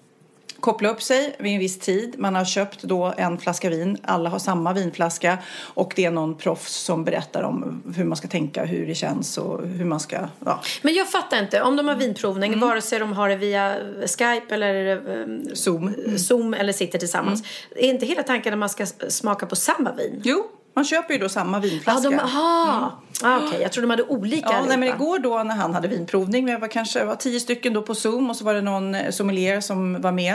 [0.66, 2.14] koppla upp sig vid en viss tid.
[2.18, 3.98] Man har köpt då en flaska vin.
[4.02, 5.38] Alla har samma vinflaska.
[5.58, 9.38] Och det är någon proffs som berättar om hur man ska tänka, hur det känns
[9.38, 10.16] och hur man ska...
[10.44, 10.60] Ja.
[10.82, 12.68] Men jag fattar inte, om de har vinprovning, Mm.
[12.68, 13.76] vare sig de har det via
[14.06, 15.94] Skype eller eh, Zoom.
[16.18, 17.40] Zoom eller sitter tillsammans.
[17.40, 17.84] Mm.
[17.84, 20.20] Är inte hela tanken att man ska smaka på samma vin?
[20.24, 22.10] Jo, man köper ju då samma Ja, vinflaska.
[22.10, 22.92] de, aha.
[23.22, 25.88] Ah, Okej, jag tror de hade olika Ja, nej, men igår då när han hade
[25.88, 28.94] vinprovning, vi var kanske var tio stycken då på Zoom och så var det någon
[28.94, 30.34] eh, sommelier som var med.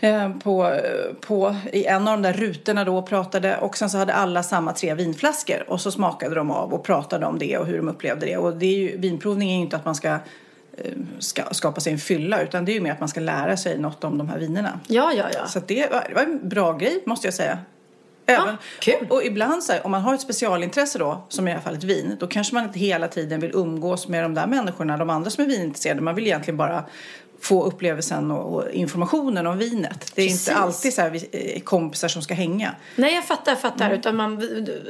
[0.00, 0.72] eh, På,
[1.20, 4.42] på, I en av de där rutorna då och pratade och sen så hade alla
[4.42, 7.88] samma tre vinflaskor och så smakade de av och pratade om det och hur de
[7.88, 8.36] upplevde det.
[8.36, 11.92] Och det är ju, vinprovning är ju inte att man ska, eh, ska skapa sig
[11.92, 14.28] en fylla utan det är ju mer att man ska lära sig något om de
[14.28, 14.80] här vinerna.
[14.86, 15.46] Ja, ja, ja.
[15.46, 17.58] Så det, var, det var en bra grej måste jag säga.
[18.26, 19.06] Även, kul.
[19.08, 21.62] Och, och ibland så här, om man har ett specialintresse då, som i det här
[21.62, 25.10] fallet vin, då kanske man inte hela tiden vill umgås med de där människorna, de
[25.10, 26.00] andra som är vinintresserade.
[26.00, 26.84] Man vill egentligen bara
[27.40, 30.12] få upplevelsen och, och informationen om vinet.
[30.14, 30.48] Det är Precis.
[30.48, 32.74] inte alltid så vi- eh, kompisar som ska hänga.
[32.96, 33.90] Nej, jag fattar, jag fattar.
[33.90, 34.36] Utan man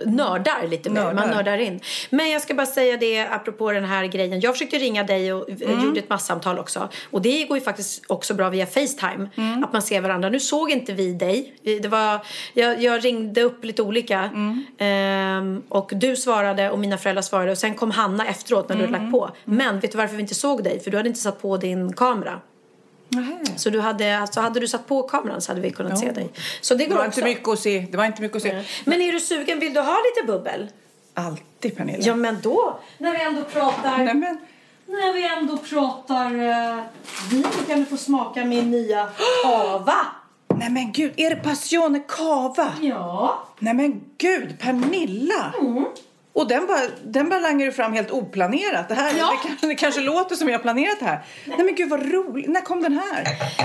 [0.07, 1.01] nördar lite mer.
[1.03, 1.25] Man Mm.
[1.29, 1.37] Nördar.
[1.37, 1.81] nördar in.
[2.11, 4.41] Men jag ska bara säga det apropå den här grejen.
[4.41, 5.85] Jag försökte ringa dig och Mm.
[5.85, 6.89] gjorde ett massamtal också.
[7.11, 9.31] Och det går ju faktiskt också bra via Facetime.
[9.37, 9.65] Mm.
[9.65, 10.29] Att man ser varandra.
[10.29, 11.55] Nu såg inte vi dig.
[11.63, 12.21] Det var,
[12.55, 14.19] jag, jag ringde upp lite olika.
[14.21, 14.65] Mm.
[14.79, 17.51] Ehm, och du svarade och mina föräldrar svarade.
[17.53, 18.95] Och sen kom Hanna efteråt när du Mm.
[18.95, 19.31] hade lagt på.
[19.45, 20.81] Men vet du varför vi inte såg dig?
[20.81, 22.41] För du hade inte satt på din kamera.
[23.57, 26.29] Så du hade, alltså hade du satt på kameran så hade vi kunnat se dig.
[26.61, 27.21] Så det Det går var också.
[27.21, 27.87] inte mycket att se.
[27.91, 28.63] Det var inte mycket att se.
[28.85, 29.59] Men är du sugen?
[29.59, 30.69] Vill du ha lite bubbel?
[31.15, 31.99] Alltid Pernilla.
[32.01, 34.39] Ja, men då, när vi ändå pratar, Nej, men,
[34.87, 36.83] när vi ändå pratar uh,
[37.31, 39.09] vin kan du få smaka min nya
[39.45, 39.97] cava.
[40.57, 42.73] nej men gud, är det Passione Cava?
[42.83, 43.45] Ja.
[43.59, 45.53] Nej men gud, Pernilla!
[45.61, 45.85] Mm.
[46.37, 48.89] Och den bara, den bara langar du fram helt oplanerat.
[48.89, 49.31] Det, här, Ja.
[49.43, 51.25] det, kanske, det kanske låter som jag planerat här.
[51.45, 51.59] Nej.
[51.65, 52.49] men gud vad roligt.
[52.49, 53.25] När kom den här?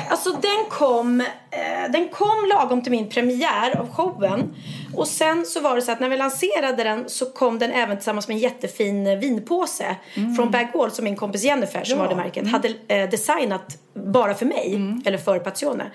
[0.09, 4.55] Alltså den kom, eh, den kom lagom till min premiär av showen.
[4.95, 7.97] Och sen så var det så att när vi lanserade den så kom den även
[7.97, 9.95] tillsammans med en jättefin vinpåse
[10.37, 12.03] från Bag Wall som min kompis Jennifer som Ja.
[12.03, 15.91] har det märket hade eh, designat bara för mig eller för Pazione.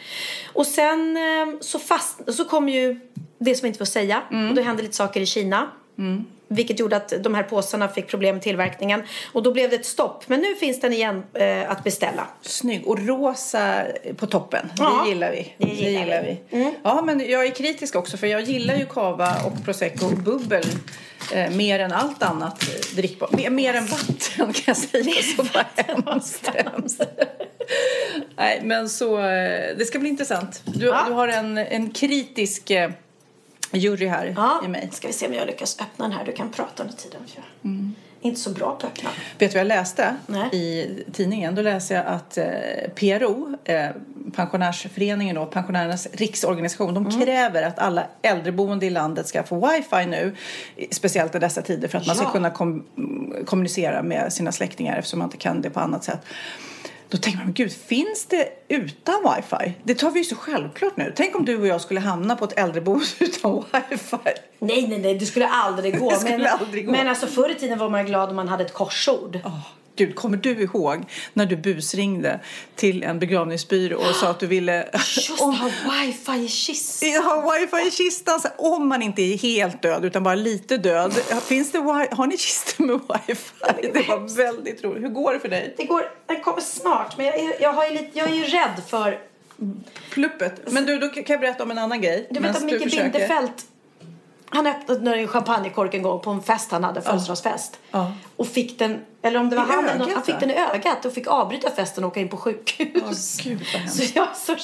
[0.52, 3.00] Och sen eh, så, fast, så kom ju
[3.38, 5.66] det som inte får säga och då hände lite saker i Kina.
[6.48, 9.02] Vilket gjorde att de här påsarna fick problem med tillverkningen.
[9.32, 10.28] Och då blev det ett stopp.
[10.28, 12.26] Men nu finns den igen eh, att beställa.
[12.42, 12.86] Snygg.
[12.86, 13.84] Och rosa
[14.16, 14.70] på toppen.
[14.78, 15.54] Ja, det gillar vi.
[15.58, 16.56] det gillar vi.
[16.58, 16.74] Mm.
[16.84, 20.64] Ja, men jag är kritisk också för jag gillar ju cava och prosecco och bubbel
[21.32, 22.64] eh, mer än allt annat
[22.96, 23.32] drickbart.
[23.32, 25.14] Mer, mer än vatten kan jag säga.
[25.36, 27.02] så bara hemskt, hemskt.
[28.36, 30.62] Nej, men så eh, det ska bli intressant.
[30.64, 31.04] Du, Ja.
[31.08, 32.90] du har en, en kritisk eh,
[33.78, 34.88] jury här Ja, i mig.
[34.92, 36.24] ska vi se om jag lyckas öppna den här.
[36.24, 37.20] Du kan prata under tiden.
[37.32, 37.90] tror jag.
[38.20, 39.10] inte så bra på att öppna.
[39.38, 40.48] Vet du vad jag läste Nej.
[40.52, 41.54] i tidningen?
[41.54, 42.44] Då läste jag att eh,
[42.94, 43.88] PRO, eh,
[44.34, 47.20] pensionärsföreningen då, pensionärernas riksorganisation, de Mm.
[47.26, 50.34] kräver att alla äldreboende i landet ska få wifi nu,
[50.90, 54.96] speciellt i dessa tider för att man ska kunna kom, mm, kommunicera med sina släktingar
[54.98, 56.20] eftersom man inte kan det på annat sätt.
[57.08, 59.74] Då tänker man, gud, finns det utan wifi?
[59.82, 61.12] Det tar vi ju så självklart nu.
[61.16, 64.16] Tänk om du och jag skulle hamna på ett äldreboende utan wifi.
[64.58, 66.10] Nej, nej, nej, det skulle aldrig gå.
[66.10, 66.92] Det skulle men, aldrig gå.
[66.92, 69.38] men alltså förr i tiden var man glad om man hade ett korsord.
[69.44, 72.40] Åh, Gud, kommer du ihåg när du busringde
[72.74, 74.88] till en begravningsbyrå och sa att du ville...
[74.92, 75.70] Just om, ha
[76.02, 77.08] wifi i kistan.
[77.24, 81.12] har wifi i kistan, om man inte är helt död utan bara lite död.
[81.42, 83.90] Finns det, har ni kistor med wifi?
[83.92, 85.04] Det var väldigt roligt.
[85.04, 85.74] Hur går det för dig?
[85.76, 88.44] Det går, den kommer snart, men jag, är- jag, har ju lite, jag är ju
[88.44, 89.18] rädd för...
[90.10, 90.72] Pluppet.
[90.72, 92.26] Men du, då kan jag berätta om en annan grej.
[92.30, 92.90] Du vet att Micke.
[92.90, 93.50] Bindefeld
[94.56, 97.78] han öppnade en champagnekork en gång på en fest han hade, födelsedagsfest.
[97.90, 98.12] Ja.
[98.36, 100.50] Och fick den, eller om det var I han, eller någon, ögat, han fick den
[100.50, 103.38] i ögat och fick avbryta festen och åka in på sjukhus.
[103.40, 104.60] Åh, Gud, så jag är så rädd.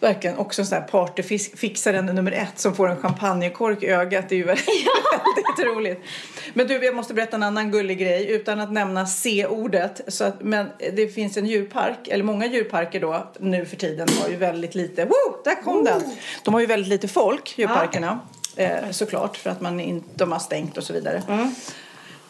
[0.00, 4.28] Verkligen också en sån här partyfixaren nummer ett som får en champagnekork i ögat.
[4.28, 6.02] Det är ju väldigt, roligt.
[6.54, 10.00] Men du, jag måste berätta en annan gullig grej utan att nämna C-ordet.
[10.08, 14.28] Så att, men det finns en djurpark, eller många djurparker då nu för tiden har
[14.28, 16.02] ju väldigt lite, woo, där kom den!
[16.44, 18.20] De har ju väldigt lite folk, djurparkerna.
[18.56, 21.22] Eh, såklart, för att man inte, de har stängt och så vidare.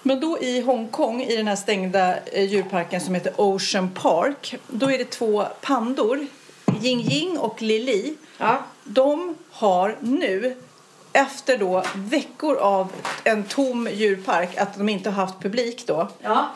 [0.02, 4.90] Men då i Hongkong, i den här stängda eh, djurparken som heter Ocean Park, då
[4.90, 6.26] är det två pandor,
[6.82, 8.14] Ying Ying och Lili.
[8.38, 8.58] Ja.
[8.84, 10.56] De har nu,
[11.12, 12.92] efter då veckor av
[13.24, 16.46] en tom djurpark, att de inte har haft publik då, Ja.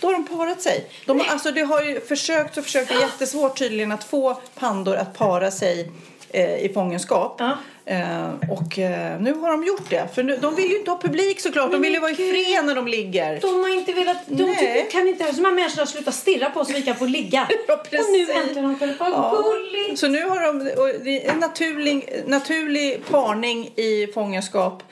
[0.00, 0.90] då har de parat sig.
[1.06, 4.40] De, har- alltså, det har ju försökt och försökt, det är jättesvårt tydligen att få
[4.58, 5.90] pandor att para sig
[6.30, 7.36] eh, i fångenskap.
[7.38, 7.56] Ja.
[7.90, 10.08] Eh, och eh, nu har de gjort det.
[10.14, 11.72] För nu, de vill ju inte ha publik såklart.
[11.72, 13.40] De vill ju vara i fred när de ligger.
[13.40, 14.56] De har inte velat, de Nej.
[14.56, 17.48] tycker, kan inte, de här människorna sluta stirra på oss så vi kan få ligga.
[17.68, 20.00] Ja, och nu äntligen har de vad gulligt.
[20.00, 24.82] Så nu har de och det är en naturlig, naturlig parning i fångenskap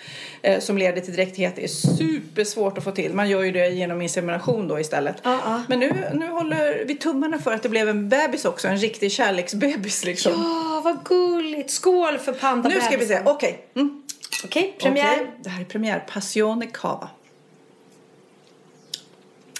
[0.43, 1.57] eh, som leder till dräktighet.
[1.57, 3.15] Det är supersvårt att få till.
[3.15, 5.17] Man gör ju det genom insemination då istället.
[5.23, 5.63] Ja, ja.
[5.69, 8.69] Men nu, nu håller vi tummarna för att det blev en bebis också.
[8.69, 10.33] En riktig kärleksbebis liksom.
[10.33, 11.71] Ja, vad gulligt.
[11.71, 13.23] Skål för panda nu ska vi se.
[13.25, 13.67] Okej.
[13.75, 14.03] Mm.
[14.45, 15.15] Okej, premiär.
[15.15, 16.05] Okej, Det här är premiär.
[16.13, 17.11] Passione Cava.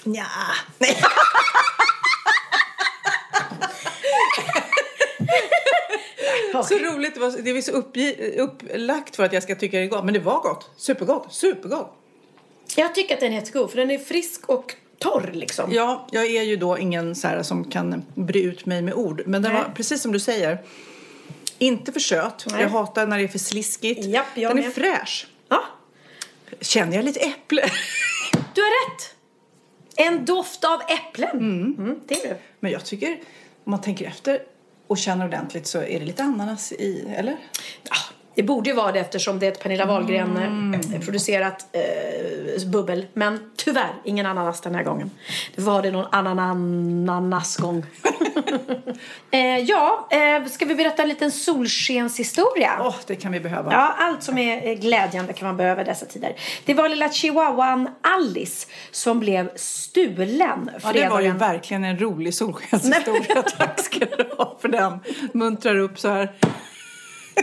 [0.03, 0.25] Nja.
[0.77, 0.97] Nej.
[6.63, 7.13] Så roligt.
[7.13, 10.05] Det, var, det är så uppgi, upplagt för att jag ska tycka det är gott.
[10.05, 10.69] Men det var gott.
[10.77, 11.33] Supergott.
[11.33, 11.95] Supergott.
[12.75, 15.73] Jag tycker att den är jättegod för den är frisk och torr liksom.
[15.73, 19.23] Ja, jag är ju då ingen så här som kan bre ut mig med ord.
[19.25, 19.61] Men den Nej.
[19.61, 20.63] var precis som du säger.
[21.59, 22.45] Inte för söt.
[22.51, 22.61] Nej.
[22.61, 24.05] Jag hatar när det är för sliskigt.
[24.05, 24.73] Japp, jag den är med.
[24.73, 25.27] fräsch.
[25.49, 25.63] Ja,
[26.61, 27.61] Känner jag lite äpple?
[28.55, 29.15] du har rätt.
[29.95, 31.29] En doft av äpplen.
[31.37, 31.99] Mm.
[32.07, 32.35] det är du.
[32.59, 33.11] Men jag tycker,
[33.63, 34.41] om man tänker efter
[34.87, 37.37] och känner ordentligt så är det lite ananas i, eller?
[37.83, 37.95] Ja,
[38.39, 40.37] det borde ju vara det eftersom det är ett Pernilla Wahlgren
[40.93, 43.05] eh, producerat eh, bubbel.
[43.13, 45.11] Men tyvärr ingen ananas den här gången.
[45.55, 47.85] Det var det någon annan ananasgång.
[49.31, 52.71] eh, ja, eh, ska vi berätta en liten solskenshistoria?
[52.79, 53.71] Åh, det kan vi behöva.
[53.71, 56.35] Ja, allt som är glädjande kan man behöva dessa tider.
[56.65, 61.37] Det var lilla chihuahuan Alice som blev stulen Ja, det var ju fredagen.
[61.37, 63.41] verkligen en rolig solskenshistoria.
[63.57, 64.99] Tack ska du ha för den.
[65.33, 66.33] Muntrar upp så här.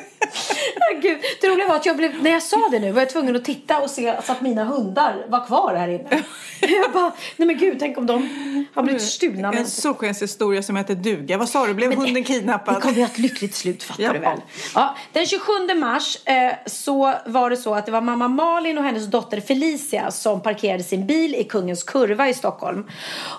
[1.02, 3.36] Gud, det roliga var att jag blev, när jag sa det nu var jag tvungen
[3.36, 6.08] att titta och se så att mina hundar var kvar här inne.
[6.60, 8.28] Jag bara, nej men gud, tänk om de
[8.74, 9.50] har blivit stulna.
[9.50, 11.38] Men En solskenshistoria som heter duga.
[11.38, 12.82] Vad sa du, blev Men det- hunden det kidnappad?
[12.82, 14.12] kommer ju ett lyckligt slut fattar Ja.
[14.12, 14.40] du väl.
[14.74, 18.84] Ja, den 27 mars eh, så var det så att det var mamma Malin och
[18.84, 22.86] hennes dotter Felicia som parkerade sin bil i Kungens Kurva i Stockholm.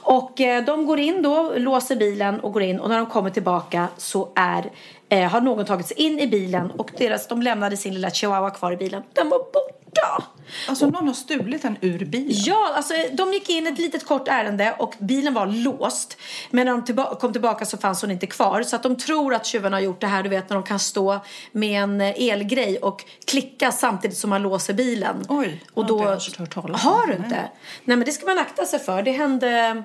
[0.03, 3.29] Och eh, de går in då, låser bilen och går in och när de kommer
[3.29, 4.71] tillbaka så är
[5.09, 8.49] eh, har någon tagit sig in i bilen och deras, de lämnade sin lilla chihuahua
[8.49, 9.03] kvar i bilen.
[9.13, 10.23] Den var borta!
[10.69, 12.33] Alltså någon har stulit den ur bilen.
[12.45, 16.17] Ja, alltså de gick in ett litet kort ärende och bilen var låst.
[16.51, 18.63] Men när de tillba- kom tillbaka så fanns hon inte kvar.
[18.63, 20.79] Så att de tror att tjuvarna har gjort det här, du vet när de kan
[20.79, 21.19] stå
[21.51, 25.25] med en eh, elgrej och klicka samtidigt som man låser bilen.
[25.29, 26.03] Oj, och då...
[26.03, 26.91] har inte hört talas om.
[26.91, 27.23] Har du Nej.
[27.23, 27.49] inte?
[27.83, 29.03] Nej men det ska man akta sig för.
[29.03, 29.83] Det hände...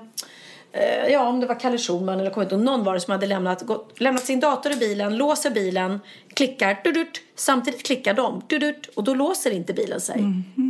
[0.75, 3.27] Eh, ja, om det var Kalle Schulman eller kommer inte någon var det som hade
[3.27, 6.01] lämnat, gått, lämnat sin dator i bilen, låser bilen,
[6.35, 10.25] klickar, dudut, samtidigt klickar de, dudut, och då låser inte bilen sig.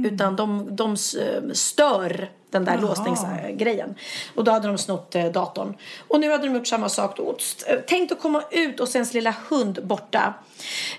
[0.07, 1.17] Utan de, de s-
[1.53, 3.95] stör den där låsningsgrejen.
[4.35, 5.77] Och då hade de snott eh, datorn.
[6.09, 7.35] Och nu hade de gjort samma sak då.
[7.39, 10.35] St- Tänkt att komma ut och se ens lilla hund borta.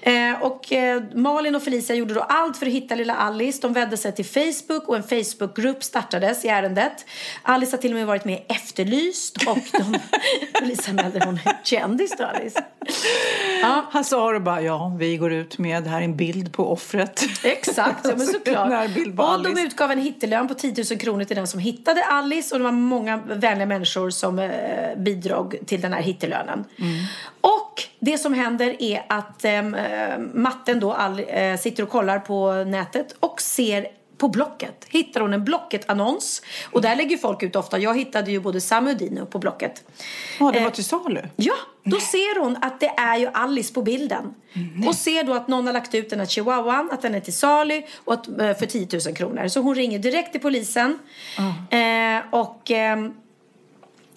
[0.02, 3.60] Eh, och eh, Malin och Felicia gjorde då allt för att hitta lilla Alice.
[3.62, 7.06] De vände sig till Facebook och en Facebookgrupp startades i ärendet.
[7.44, 10.00] Alice har till och med varit med i Efterlyst och de
[10.60, 12.64] polisanmälde hon kändis då Alice.
[13.62, 16.72] Ja, Han sa det bara, ja, vi går ut med, här är en bild på
[16.72, 17.24] offret.
[17.44, 18.90] Exakt, ja, men såklart.
[19.18, 22.60] Och de utgav en hittelön på 10 000 kronor till den som hittade Alice och
[22.60, 24.50] det var många vänliga människor som eh,
[24.98, 26.66] bidrog till den här hittelönen.
[26.80, 27.06] Mm.
[27.42, 29.62] Och det som händer är att eh,
[30.34, 33.88] matten då all, eh, sitter och kollar på nätet och ser
[34.18, 36.42] på Blocket hittar hon en Blocket-annons.
[36.72, 37.80] Och där lägger folk ut ofta.
[37.80, 39.84] Jag hittade ju både Sam och Dino på Blocket.
[40.40, 41.22] Ja, det var Eh, till salu.
[41.36, 44.34] Ja, då ser hon att det är ju Alice på bilden.
[44.88, 47.34] Och ser då att någon har lagt ut den här chihuahuan, att den är till
[47.34, 49.48] salu och att, eh, för 10 000 kronor.
[49.48, 51.00] Så hon ringer direkt till polisen.
[51.70, 53.14] Eh, och ehm,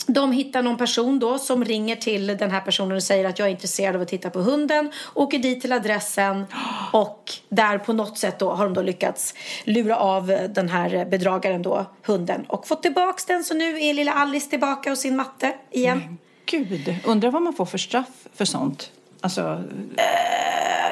[0.07, 3.49] de hittar någon person då som ringer till den här personen och säger att jag
[3.49, 4.91] är intresserad av att titta på hunden.
[5.15, 6.47] Åker dit till adressen
[6.93, 11.63] och där på något sätt då har de då lyckats lura av den här bedragaren
[11.63, 13.45] då hunden och fått tillbaks den.
[13.45, 16.19] Så nu är lilla Alice tillbaka och sin matte igen.
[16.47, 18.91] Gud, undrar vad man får för straff för sånt.
[19.21, 19.63] Alltså,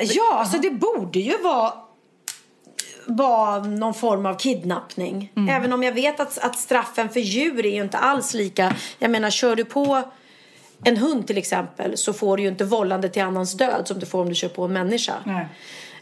[0.00, 1.72] Ja, alltså det borde ju vara
[3.07, 5.33] vara någon form av kidnappning.
[5.51, 8.75] Även om jag vet att, att straffen för djur är ju inte alls lika.
[8.99, 10.03] Jag menar, kör du på
[10.85, 14.07] en hund till exempel så får du ju inte vållande till annans död som du
[14.07, 15.14] får om du kör på en människa.
[15.25, 15.47] nej.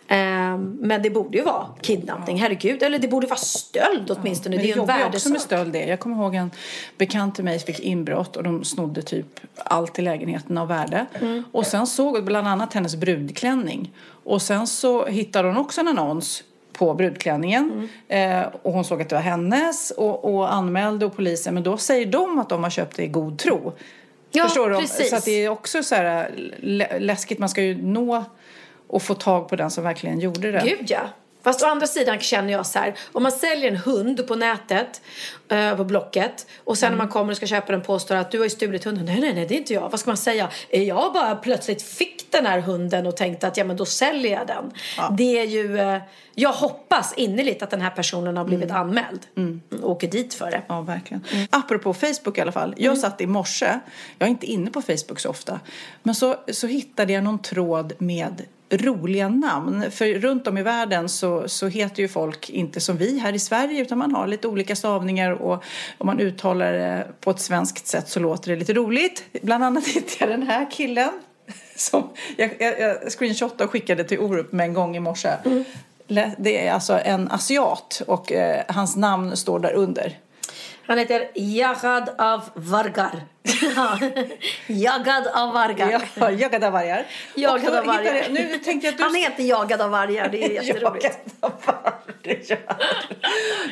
[0.09, 2.83] Ehm, men det borde ju vara kidnappning, herregud.
[2.83, 4.57] Eller det borde vara stöld åtminstone.
[4.57, 5.41] Men det är ju en ju också med värdesak.
[5.41, 5.85] stöld det.
[5.87, 6.51] Jag kommer ihåg en
[6.99, 11.07] bekant till mig fick inbrott och de snodde typ allt i lägenheten av värde.
[11.21, 11.45] Mm.
[11.53, 13.93] Och sen såg bland annat hennes brudklänning.
[14.25, 17.89] Och sen så hittade hon också en annons på brudklänningen.
[18.09, 18.41] Mm.
[18.43, 21.55] Eh, och hon såg att det var hennes och, och anmälde och polisen.
[21.55, 23.73] Men då säger de att de har köpt det i god tro.
[24.31, 24.77] Ja, Förstår du?
[24.77, 25.11] precis.
[25.11, 27.39] Så att det är också så här lä- läskigt.
[27.39, 28.25] Man ska ju nå
[28.87, 30.63] och få tag på den som verkligen gjorde det.
[30.65, 31.01] Gud ja.
[31.45, 35.03] Fast å andra sidan känner jag så här, om man säljer en hund på nätet,
[35.49, 38.39] eh, på Blocket, och sen när man kommer och ska köpa den påstår att du
[38.39, 39.05] har ju stulit hunden.
[39.05, 39.89] Nej, nej, nej, det är inte jag.
[39.91, 40.49] Vad ska man säga?
[40.71, 44.47] Jag bara plötsligt fick den här hunden och tänkte att ja, men då säljer jag
[44.47, 44.73] den.
[45.17, 45.99] Det är ju, eh,
[46.35, 49.21] jag hoppas innerligt att den här personen har blivit anmäld.
[49.83, 50.63] Och åker dit för det.
[50.67, 51.25] Ja, verkligen.
[51.51, 52.75] Apropå Facebook i alla fall.
[52.77, 53.79] Jag satt i morse,
[54.19, 55.61] jag är inte inne på Facebook så ofta,
[56.03, 58.43] men så, så hittade jag någon tråd med
[58.73, 59.91] roliga namn.
[59.91, 63.39] För runt om i världen så, så heter ju folk inte som vi här i
[63.39, 65.65] Sverige utan man har lite olika stavningar och
[65.99, 69.25] om man uttalar det på ett svenskt sätt så låter det lite roligt.
[69.43, 71.11] Bland annat hittade jag den här killen
[71.83, 75.29] som jag, jag, jag screenshotade och skickade till Orup med en gång i morse.
[76.07, 80.19] Lä- Det är alltså en asiat och eh, hans namn står där under.
[80.87, 83.21] Han heter Jagad av Vargar.
[84.67, 86.03] Jagad av Vargar.
[86.15, 87.07] Ja, jagade av vargar.
[87.35, 88.15] Jagad av vargar.
[88.15, 89.05] jag- Nu tänkte jag att du...
[89.05, 91.05] Han heter Jagad av vargar, det är jätteroligt.
[91.05, 92.59] Jagad av vargar.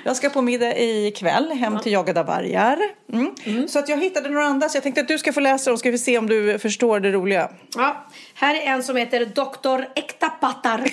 [0.04, 2.78] Jag ska på middag ikväll hem till jagade av vargar.
[3.12, 3.68] Mm.
[3.68, 5.78] Så att jag hittade några andra så jag tänkte att du ska få läsa dem
[5.78, 7.50] ska vi se om du förstår det roliga.
[7.76, 10.84] Ja, här är en som heter Doktor Äktapattar.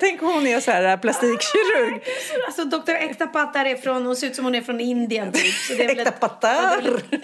[0.00, 2.02] Tänk hon är så här äh, plastikkirurg.
[2.46, 5.54] alltså Doktor Äktapattar är från, hon ser ut som hon är från Indien typ.
[5.54, 6.46] Så det är väl ett, det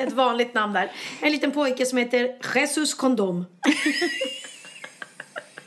[0.02, 0.90] är ett, vanligt namn där.
[1.20, 3.46] En liten pojke som heter Jesus Kondom.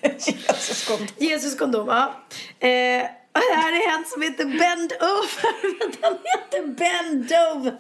[0.01, 1.07] Jesus, kom.
[1.17, 2.13] Jesus Kondom, ja.
[2.67, 6.01] Eh, och här är en som heter Bend Over.
[6.01, 7.77] Han heter Bend Over.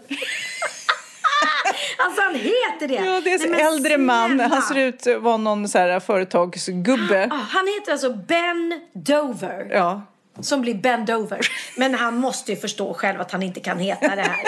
[1.97, 2.93] alltså han heter det.
[2.93, 4.29] Ja, det är en äldre man.
[4.29, 4.47] snälla.
[4.47, 7.29] Han ser ut att vara någon så här företagsgubbe.
[7.31, 9.67] Ah, han heter alltså Ben Dover.
[9.71, 10.01] Ja.
[10.39, 11.39] Som blir bend over.
[11.77, 14.47] Men han måste ju förstå själv att han inte kan heta det här.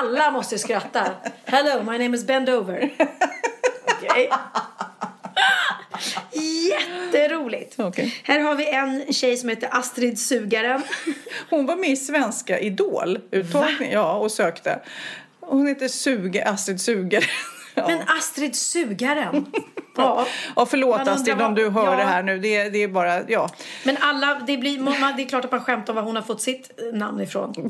[0.00, 1.06] Alla måste skratta.
[1.44, 2.90] Hello, my name is Bend over.
[3.84, 4.30] Okej.
[6.70, 7.74] Jätteroligt.
[7.78, 8.20] Okej.
[8.24, 10.82] Här har vi en tjej som heter Astrid Sugaren.
[11.50, 14.80] Hon var med i Svenska Idol uttagning, ja, och sökte.
[15.46, 17.30] Hon heter Suge, Astrid Suger.
[17.74, 17.86] Ja.
[17.88, 19.46] Men Astrid Sugaren.
[19.98, 20.26] Ja.
[20.56, 21.96] Ja, förlåt Man Astrid om du hör ja.
[21.96, 22.38] det här nu.
[22.38, 23.50] Det, är- det är bara, ja.
[23.84, 26.22] Men alla, det, blir, man- det är klart att man skämtar om var hon har
[26.22, 27.54] fått sitt eh, namn ifrån.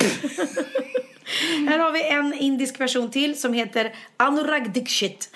[1.69, 5.31] Här har vi en indisk person till som heter Anurag Dikshit.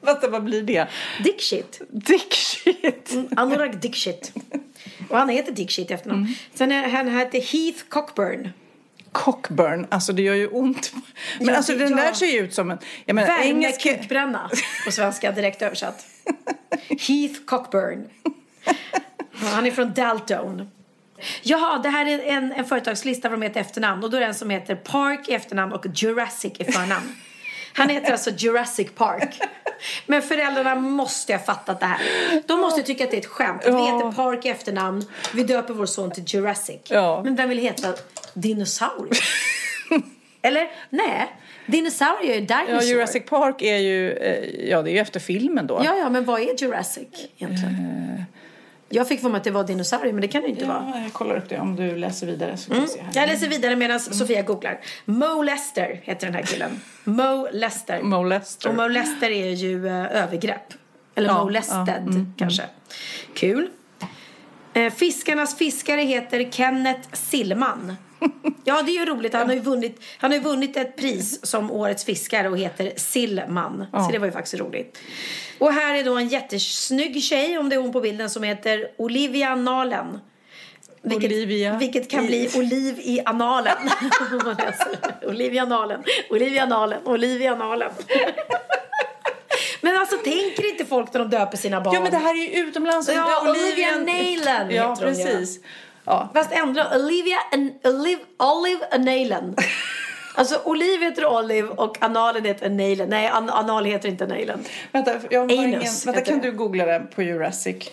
[0.00, 0.88] Vänta, vad blir det?
[1.24, 1.80] Dikshit.
[1.90, 3.12] Dick shit.
[3.36, 4.32] Anurag Dikshit.
[5.08, 6.34] Och han heter Dikshit efternamn.
[6.54, 8.48] Sen är han heter Heath Cockburn.
[9.12, 10.92] Cockburn, alltså det gör ju ont.
[11.38, 12.78] Men Ja, alltså den där ser ju ut som en...
[13.04, 13.96] Jag menar, Värme engelska...
[13.96, 14.50] kukbränna
[14.84, 16.06] på svenska direkt översatt.
[16.88, 18.08] Heath Cockburn.
[19.34, 20.70] Han är från Dalton.
[21.42, 24.04] Jaha, det här är en, en företagslista heter i efternamn.
[24.04, 27.16] Och då är det en som heter Park i efternamn och Jurassic i förnamn.
[27.72, 29.40] Han heter alltså Jurassic Park.
[30.06, 32.00] Men föräldrarna måste ha fattat det här.
[32.46, 33.64] De måste tycka att det är ett skämt.
[33.64, 35.04] Att vi heter Park i efternamn.
[35.32, 36.80] Vi döper vår son till Jurassic.
[36.84, 37.22] Ja.
[37.24, 37.94] Men vem vill heta
[38.40, 39.18] dinosaurier?
[40.42, 40.70] Eller?
[40.90, 41.32] Nej.
[41.66, 42.74] Dinosaurier är dinosaur.
[42.74, 45.80] Ja, Jurassic Park är ju, eh, ja det är ju efter filmen då.
[45.84, 48.24] Ja, ja, men vad är Jurassic egentligen?
[48.88, 50.92] Jag fick för mig att det var dinosaurier, men det kan det inte vara.
[50.94, 52.56] Ja, jag kollar upp det om du läser vidare.
[52.56, 53.10] Så se här.
[53.14, 54.80] Jag läser vidare medan Sofia googlar.
[55.04, 56.80] Mo Lester heter den här killen.
[57.04, 58.02] Mo Lester.
[58.02, 58.68] Molester.
[58.68, 60.74] Och Molester är ju eh, övergrepp.
[61.14, 62.62] Eller Ja, molested ja, mm, kanske.
[63.34, 63.68] Kul.
[64.74, 67.96] Eh, Fiskarnas fiskare heter Kenneth Sillman.
[68.64, 69.34] Ja, det är ju roligt.
[69.34, 73.86] Han har ju vunnit, han har vunnit ett pris som årets fiskare och heter Sillman.
[73.92, 74.98] Så det var ju faktiskt roligt.
[75.58, 78.90] Och här är då en jättesnygg tjej, om det är hon på bilden, som heter
[78.96, 80.18] Olivia Nalen.
[81.02, 83.76] Vilket, Olivia vilket kan bli oliv i analen.
[85.26, 87.90] Olivia Nalen, Olivia Nalen, Olivia Nalen.
[89.80, 91.94] Men alltså tänker inte folk när de döper sina barn?
[91.94, 93.08] Ja men det här är ju utomlands.
[93.08, 95.36] Ja, är Olivia Nalen Ja, hon, ja.
[96.08, 96.28] Ja.
[96.34, 99.56] Fast ändra Olivia and Olive, Olive Analen.
[100.34, 103.08] Alltså Olive heter Olive och analen heter Analen.
[103.08, 104.64] Nej, an, anal heter inte Analen.
[104.92, 106.50] Vänta, jag har ingen, vänta kan det.
[106.50, 107.90] du googla det på Jurassic?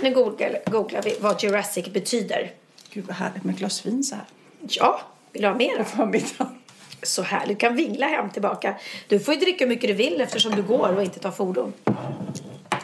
[0.00, 2.50] Nu googlar, googlar vi vad Jurassic betyder.
[2.92, 4.24] Gud vad härligt med ett glas vin så här.
[4.60, 5.00] Ja,
[5.32, 5.76] vill du ha mer?
[5.76, 6.58] På förmiddagen.
[7.02, 8.74] Så här, du kan vingla hem tillbaka.
[9.08, 11.72] Du får ju dricka hur mycket du vill eftersom du går och inte tar fordon.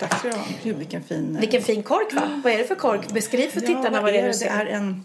[0.01, 0.45] Tack ska du ha.
[0.63, 1.35] Gud vilken fin...
[1.35, 2.41] eh, Vilken fin kork va?
[2.45, 3.09] Vad är det för kork?
[3.13, 4.35] Beskriv för tittarna ja, vad det är du det?
[4.35, 4.65] ser.
[4.65, 5.05] Det är en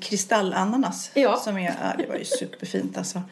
[0.00, 1.10] kristallananas.
[1.14, 1.36] Ja.
[1.36, 3.22] Som är, ja, det var ju superfint alltså.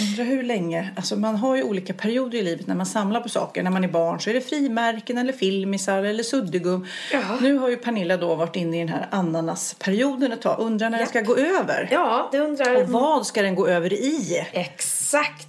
[0.00, 3.28] Undrar hur länge, alltså man har ju olika perioder i livet när man samlar på
[3.28, 3.62] saker.
[3.62, 6.86] När man är barn så är det frimärken eller filmisar eller suddgum.
[7.12, 7.20] Ja.
[7.40, 10.60] Nu har ju Pernilla då varit inne i den här ananasperioden ett tag.
[10.60, 11.88] Undrar när den ska gå över.
[11.90, 12.76] Ja, det undrar...
[12.82, 14.46] Och vad ska den gå över i?
[14.52, 15.48] Exakt.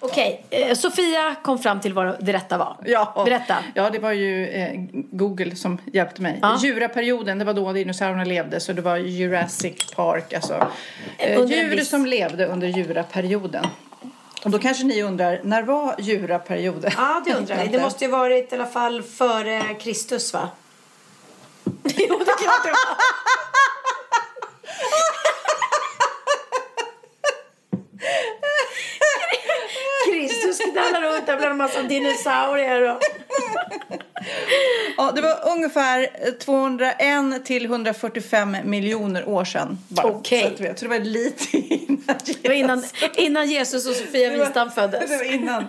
[0.00, 2.76] Okej, eh, Sofia kom fram till vad det rätta var.
[2.84, 3.56] Ja, Berätta.
[3.74, 6.38] Ja, det var ju eh, Google som hjälpte mig.
[6.42, 6.58] Ja.
[6.62, 10.68] Djuraperioden, det var då dinosaurierna levde, så det var Jurassic Park, alltså
[11.18, 11.88] eh, djur viss...
[11.88, 13.66] som levde under djuraperioden.
[14.44, 16.90] Och då kanske ni undrar, när var djuraperioden?
[16.96, 17.68] Ja, det undrar jag.
[17.72, 20.48] Det måste ju varit i alla fall före Kristus, va?
[21.82, 22.96] jo, det klart det var.
[30.72, 32.90] Knallar runt där bland en massa dinosaurier.
[32.90, 33.00] Och...
[34.96, 36.08] ja, det var ungefär
[36.38, 39.78] 201 till 145 miljoner år sedan.
[39.96, 40.52] Okej.
[40.54, 40.74] Okay.
[40.76, 42.36] Så, det var lite innan Jesus.
[42.42, 42.84] Det var innan,
[43.16, 45.10] innan Jesus och Sofia Wistam föddes.
[45.10, 45.64] Det var innan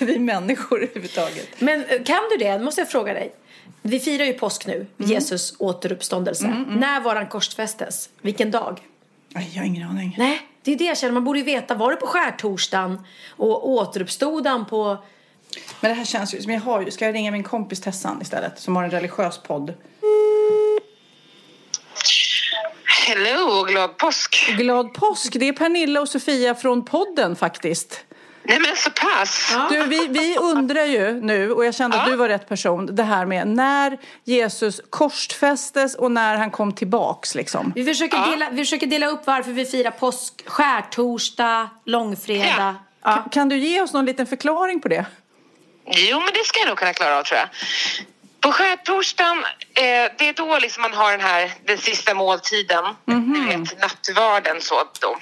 [0.00, 1.48] vi människor överhuvudtaget.
[1.58, 2.58] Men eh, kan du det?
[2.58, 3.32] måste jag fråga dig.
[3.82, 5.10] Vi firar ju påsk nu, mm.
[5.10, 6.46] Jesus återuppståndelse.
[6.46, 6.80] Mm, mm.
[6.80, 8.08] När var han korsfästes?
[8.22, 8.80] Vilken dag?
[9.28, 10.14] Jag har ingen aning.
[10.18, 10.40] Nej.
[10.62, 11.74] Det är det jag känner, man borde ju veta.
[11.74, 13.06] Var det på skärtorsdagen
[13.36, 15.04] och återuppstod han på...
[15.80, 18.22] Men det här känns ju som jag har ju, ska jag ringa min kompis Tessan
[18.22, 19.74] istället som har en religiös podd?
[23.06, 24.54] Hello, glad påsk!
[24.58, 25.36] Glad påsk!
[25.40, 28.04] Det är Pernilla och Sofia från podden faktiskt.
[28.50, 29.56] Nej men så pass.
[29.70, 32.02] Du, vi, vi undrar ju nu, och jag kände ja.
[32.02, 36.72] att du var rätt person, det här med när Jesus korsfästes och när han kom
[36.72, 37.72] tillbaks liksom.
[37.76, 38.26] Vi försöker, ja.
[38.26, 42.74] dela, vi försöker dela upp varför vi firar påsk, skärtorsdag, långfredag.
[43.02, 43.14] Ja.
[43.14, 45.06] Kan, kan du ge oss någon liten förklaring på det?
[45.86, 47.48] Jo, men det ska jag nog kunna klara av tror jag.
[48.40, 49.38] På skärtorsdagen,
[49.74, 53.58] eh, det är då liksom man har den här den sista måltiden, mm -hmm.
[53.60, 55.16] vet, nattvarden så då.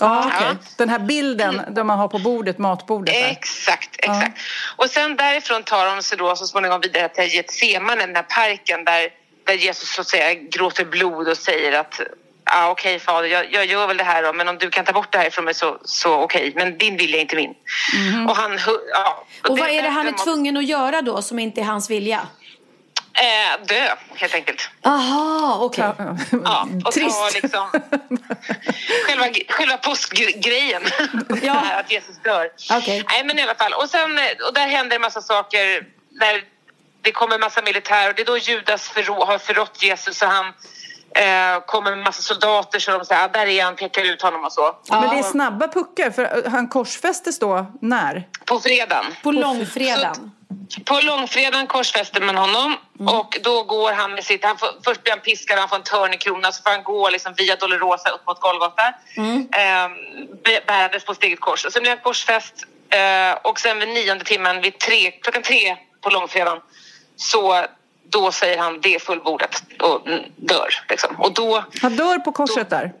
[0.00, 0.46] Ah, okay.
[0.48, 0.54] ja.
[0.76, 1.74] Den här bilden mm.
[1.74, 3.14] där man har på bordet, matbordet.
[3.14, 3.30] Där.
[3.30, 4.32] Exakt, exakt.
[4.36, 4.42] Ja.
[4.76, 8.84] Och sen därifrån tar de sig då så småningom vidare till Getsemane, den här parken
[8.84, 9.08] där,
[9.44, 12.00] där Jesus så att säga gråter blod och säger att
[12.44, 14.84] ah, okej okay, fader, jag, jag, gör väl det här då, men om du kan
[14.84, 16.64] ta bort det här från mig så, så okej, okay.
[16.64, 17.54] men din vilja är inte min.
[17.96, 18.26] Mm.
[18.26, 18.58] Och han,
[18.92, 19.24] ja.
[19.44, 21.90] Och, och vad är det han är tvungen att göra då som inte är hans
[21.90, 22.26] vilja?
[23.18, 24.70] Eh, dö, helt enkelt.
[24.84, 25.88] Aha, okej.
[25.88, 26.06] Okay.
[26.44, 27.18] Ja, och Trist.
[27.18, 27.68] Ta liksom,
[29.06, 30.82] själva, själva påskgrejen,
[31.42, 31.60] ja.
[31.80, 32.50] att Jesus dör.
[32.78, 33.02] Okay.
[33.08, 33.72] Nej, men i alla fall.
[33.72, 34.10] Och, sen,
[34.48, 35.86] och där händer en massa saker.
[36.10, 36.44] Där
[37.02, 40.28] det kommer en massa militär och det är då Judas förrå, har förrått Jesus och
[40.28, 40.46] han
[41.14, 44.44] eh, kommer med massa soldater så de säger ah, där är han, pekar ut honom
[44.44, 44.76] och så.
[44.86, 45.00] Ja.
[45.00, 48.28] Men det är snabba puckar för han korsfästes då när?
[48.44, 49.04] På fredagen.
[49.22, 50.32] På långfredagen.
[50.84, 53.14] På långfredagen korsfäster man honom mm.
[53.14, 54.44] och då går han med sitt...
[54.44, 57.34] Han får, först blir han piskad, han får en törnekrona så får han gå liksom
[57.36, 59.48] via Dolorosa upp mot Golgata mm.
[59.52, 59.88] eh,
[60.66, 61.64] bärandes på sitt eget kors.
[61.64, 65.76] Och sen blir han korsfäst eh, och sen vid nionde timmen, vid tre, klockan tre
[66.00, 66.60] på långfredagen
[67.16, 67.66] så
[68.08, 70.68] då säger han det är fullbordat och dör.
[70.88, 71.16] Liksom.
[71.20, 72.92] Och då, han dör på korset då, där?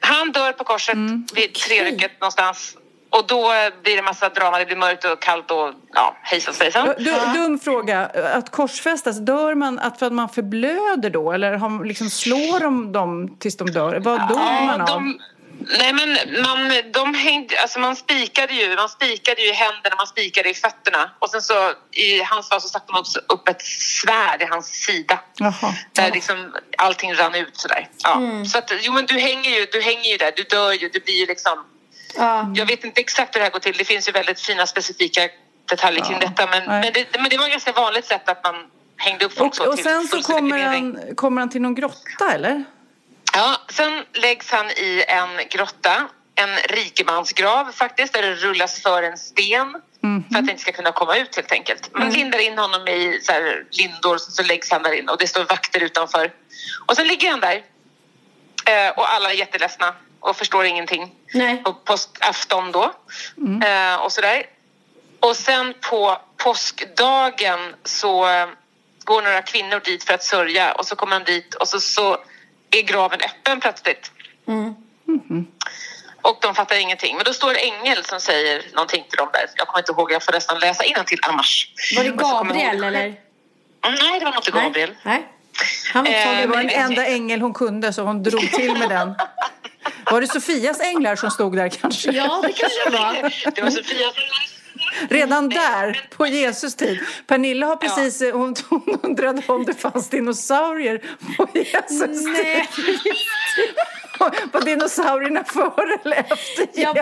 [0.00, 1.26] Han dör på korset mm.
[1.34, 2.76] vid trerycket någonstans
[3.18, 3.52] och då
[3.82, 6.94] blir det massa drama, det blir mörkt och kallt och ja, hejsan svejsan.
[6.98, 8.10] Du, dum fråga.
[8.34, 11.32] Att korsfästas, dör man att för att man förblöder då?
[11.32, 14.00] Eller har, liksom, slår de dem tills de dör?
[14.00, 14.86] Vad dog man av?
[14.86, 15.20] de,
[15.78, 20.06] nej men man, de hängde, alltså man spikade ju, man spikade ju i händerna, man
[20.06, 23.62] spikade i fötterna och sen så i hans fall så satte man också upp ett
[23.62, 25.20] svärd i hans sida.
[25.38, 25.74] Jaha.
[25.92, 27.88] Där liksom allting rann ut sådär.
[28.02, 28.20] Ja.
[28.52, 31.00] Så att, jo men du hänger ju, du hänger ju där, du dör ju, du
[31.00, 31.64] blir ju liksom
[32.16, 32.52] Ja.
[32.54, 33.76] Jag vet inte exakt hur det här går till.
[33.78, 35.20] Det finns ju väldigt fina specifika
[35.70, 36.46] detaljer kring detta.
[36.46, 38.54] Men, men, det, men det var ett ganska vanligt sätt att man
[38.96, 41.74] hängde upp folk Och, så och till sen så kommer han, kommer han till någon
[41.74, 42.64] grotta eller?
[43.32, 46.08] Ja, sen läggs han i en grotta.
[46.38, 49.72] En rikemansgrav faktiskt, där det rullas för en sten.
[50.00, 51.90] För att han inte ska kunna komma ut helt enkelt.
[51.94, 55.18] Man lindar in honom i så här, lindor så, så läggs han där in och
[55.18, 56.32] det står vakter utanför.
[56.86, 57.62] Och sen ligger han där.
[58.66, 61.14] Eh, och alla är jätteledsna och förstår ingenting.
[61.34, 61.56] Nej.
[61.64, 62.84] På påskafton då.
[63.66, 64.42] Eh, och sådär.
[65.20, 68.46] Och sen på påskdagen så eh,
[69.04, 72.16] går några kvinnor dit för att sörja och så kommer de dit och så, så
[72.70, 74.10] är graven öppen plötsligt.
[76.22, 77.16] Och de fattar ingenting.
[77.16, 79.50] Men då står det ängel som säger någonting till dem där.
[79.56, 81.72] Jag kommer inte ihåg, jag får nästan läsa till annars.
[81.96, 83.00] Var det Gabriel eller?
[83.00, 83.14] Mm,
[83.82, 84.94] Nej, det var nog inte Gabriel.
[85.02, 85.18] Nej.
[85.18, 85.28] Nej.
[85.92, 88.88] Han var Eh, Det var den enda ängel hon kunde så hon drog till med
[88.88, 89.14] den.
[90.10, 92.10] Var det Sofias änglar som stod där kanske?
[92.12, 93.50] Ja, det kanske det var.
[93.54, 94.06] Det var Sofia
[95.08, 96.98] Redan där, på Jesus tid.
[97.26, 101.02] Pernilla har precis, hon, hon undrade om det fanns dinosaurier
[101.36, 102.68] på Jesus Nej.
[104.52, 106.94] Var dinosaurierna före eller efter Ja,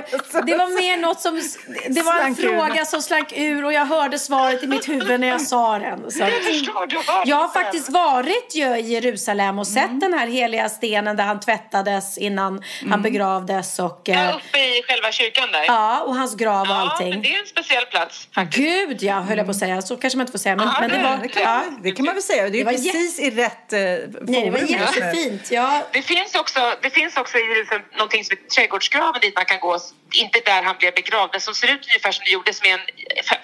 [0.46, 1.42] det var mer något som...
[1.88, 2.48] Det var en Slank ur.
[2.58, 6.10] fråga som slank ur och jag hörde svaret i mitt huvud när jag sa den.
[6.10, 7.52] Så Jag har jag har det.
[7.52, 12.62] faktiskt varit ju i Jerusalem och sett den här heliga stenen där han tvättades innan
[12.90, 14.00] han begravdes och...
[14.04, 15.64] Ja, eh, uppe i själva kyrkan där.
[15.66, 17.22] Ja, och hans grav och Ja, men allting.
[17.22, 18.56] det är en speciell plats faktiskt.
[18.66, 19.82] Gud ja, höll jag på att säga.
[19.82, 20.56] Så kanske man inte får säga.
[20.56, 21.16] Men, Ja, men det det- var...
[21.22, 22.48] det kan, Ja, det kan man väl säga.
[22.48, 24.06] Det är Det precis i rätt eh, nej,
[24.44, 25.50] det var forum jättefint.
[25.50, 29.44] Ja, Det finns också, det finns också i Jerusalem någonting som heter trädgårdsgraven dit man
[29.44, 29.78] kan gå.
[30.12, 32.74] Inte där han blev begravd, men som ser ut ungefär som det gjorde som är
[32.74, 32.80] en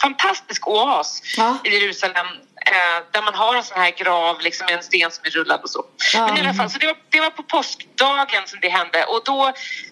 [0.03, 1.59] fantastisk oas Ja.
[1.65, 2.27] i Jerusalem.
[2.67, 5.61] Eh, där man har en sån här grav liksom med en sten som är rullad
[5.63, 5.85] och så.
[6.15, 6.27] Ja.
[6.27, 9.23] Men i alla fall, så det var, det var på påskdagen som det hände och
[9.25, 9.47] då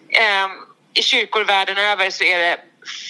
[0.08, 0.46] eh,
[0.94, 2.60] i kyrkor världen över så är det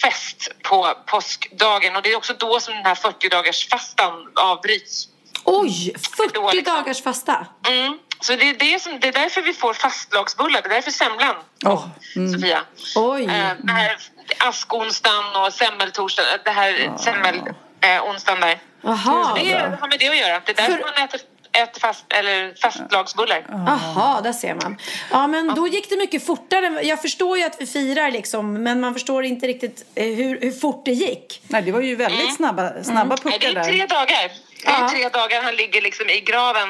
[0.02, 5.08] fest på påskdagen och det är också då som den här 40 dagars fastan avbryts.
[5.44, 6.74] Oj, 40 Då liksom.
[6.74, 7.46] dagars fasta.
[7.68, 7.98] Mm.
[8.20, 11.34] Så det är, det, som, det är därför vi får fastlagsbullar, det är därför semlan
[11.64, 11.86] Åh,
[12.34, 12.60] Sofia.
[12.96, 13.24] Oj.
[13.24, 13.96] Eh, det här
[14.38, 18.58] askonsdagen och semmeltorsdagen, det här semmelonsdagen eh, där.
[18.82, 19.34] Jaha.
[19.34, 20.40] Det är, har med det att göra.
[20.46, 21.20] Det är därför För- man äter,
[21.52, 23.44] äter fast, eller fastlagsbullar.
[23.48, 24.78] Jaha, där ser man.
[25.10, 26.82] Ja, men då gick det mycket fortare.
[26.82, 30.52] Jag förstår ju att vi firar liksom, men man förstår inte riktigt eh, hur, hur
[30.52, 31.42] fort det gick.
[31.48, 33.86] Nej, det var ju väldigt snabba, snabba Nej, puckar det är tre där.
[33.88, 34.30] dagar.
[34.62, 34.88] Det är Ja.
[34.90, 36.68] tre dagar han ligger liksom i graven.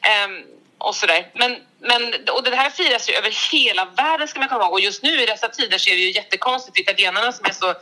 [0.00, 0.42] ehm,
[0.88, 1.26] och sådär.
[1.34, 2.02] Men, men,
[2.36, 4.72] och det här firas ju över hela världen ska man komma ihåg.
[4.72, 6.78] Och just nu i dessa tider så är det ju jättekonstigt.
[6.78, 7.74] Italienarna som är så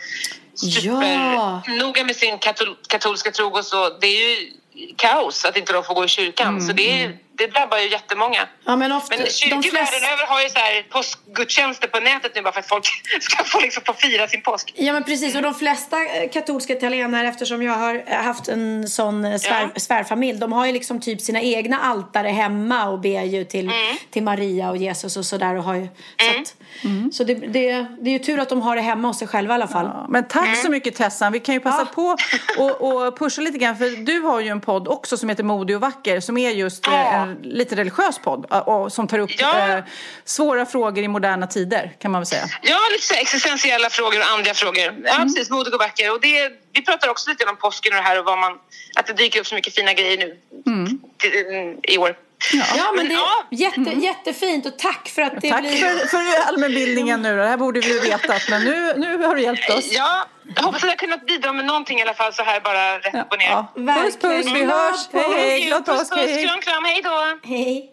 [0.54, 2.04] supernoga Ja.
[2.04, 3.88] med sin katol, katolska tro och så.
[3.98, 4.50] Det är ju
[4.96, 6.60] kaos att inte de får gå i kyrkan.
[6.60, 8.48] Så det, är, det drabbar ju jättemånga.
[8.64, 9.78] Ja, men ofta, Men de kyrkor flesta...
[9.78, 12.84] världen över har ju så här påskgudstjänster på nätet nu bara för att folk
[13.20, 14.72] ska få, liksom, få fira sin påsk.
[14.76, 15.96] Ja men precis och de flesta
[16.32, 19.80] katolska italienare eftersom jag har haft en sån eh, svär, Ja.
[19.80, 23.96] svärfamilj de har ju liksom typ sina egna altare hemma och ber ju till, Mm.
[24.10, 25.88] till Maria och Jesus och sådär och har ju,
[26.20, 29.18] så, att, så det, det, det är ju tur att de har det hemma hos
[29.18, 29.86] sig själva i alla fall.
[29.86, 31.32] Ja, Men tack så mycket Tessan.
[31.32, 32.16] Vi kan ju passa på
[32.58, 35.76] och, och pusha lite grann för du har ju en podd också som heter Modig
[35.76, 37.21] och vacker som är just eh, Ja.
[37.22, 39.68] En lite religiös podd eh, och som tar upp Ja.
[39.68, 39.84] eh,
[40.24, 42.44] svåra frågor i moderna tider kan man väl säga.
[42.62, 44.94] Ja, lite så existentiella frågor och andliga frågor.
[45.04, 45.50] Ja, precis.
[45.50, 46.12] Modig och vacker.
[46.12, 48.58] Och det, vi pratar också lite om påsken och det här och vad man,
[48.96, 50.36] att det dyker upp så mycket fina grejer nu
[51.18, 52.16] till- i år.
[52.52, 53.44] Ja men det är ja.
[53.50, 55.70] jätte, jättefint och tack för att det Tack blir...
[55.70, 57.42] för, för allmänbildningen nu då.
[57.42, 59.88] Det här borde vi ju vetat men nu, nu har du hjälpt oss.
[59.92, 60.26] Ja,
[60.56, 63.14] jag hoppas att jag kunnat bidra med någonting i alla fall så här bara rätt
[63.14, 63.50] upp och ner.
[63.50, 63.72] Ja.
[63.74, 65.08] Puss puss, vi hörs.
[65.12, 66.12] Hej hej, glad påsk.
[66.12, 67.38] kram, kram, hej då!
[67.48, 67.92] Hej.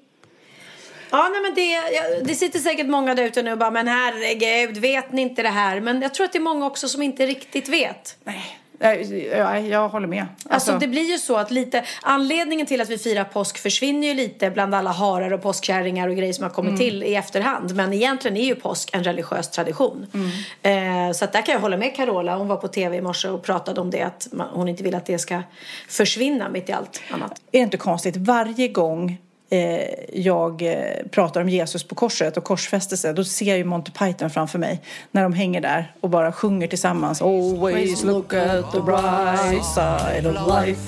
[1.11, 3.87] Ja, nej, men det, ja, det sitter säkert många där ute nu och bara, men
[3.87, 5.79] herregud, vet ni inte det här?
[5.79, 8.17] Men jag tror att det är många också som inte riktigt vet.
[8.23, 10.25] Nej, jag, jag håller med.
[10.49, 14.13] Alltså, det blir ju så att lite, anledningen till att vi firar påsk försvinner ju
[14.13, 17.75] lite bland alla harar och påskkärringar och grejer som har kommit till i efterhand.
[17.75, 20.07] Men egentligen är ju påsk en religiös tradition.
[20.61, 22.35] Eh, så att där kan jag hålla med Carola.
[22.35, 24.01] Hon var på tv i morse och pratade om det.
[24.01, 25.41] Att man, hon inte vill att det ska
[25.87, 27.31] försvinna mitt i allt annat.
[27.31, 28.17] Är det inte konstigt?
[28.17, 29.17] Varje gång
[30.13, 34.29] jag eh, pratar om Jesus på korset och korsfästelse, då ser jag ju Monty Python
[34.29, 34.81] framför mig
[35.11, 37.21] när de hänger där och bara sjunger tillsammans.
[37.21, 40.81] Always look at the bright side of life.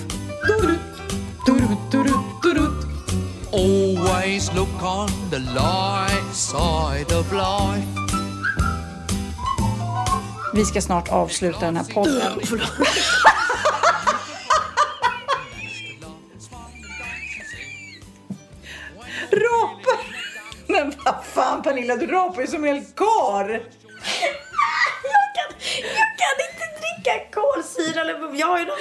[3.54, 7.88] Always look on the light side of life.
[10.54, 12.40] Vi ska snart avsluta den här podden.
[19.32, 20.00] Rapar!
[20.68, 23.50] Men vad fan Pernilla, du rapar ju som en kar.
[25.04, 25.50] Jag kan,
[25.82, 28.78] jag kan inte dricka kolsyra eller jag har ju någon...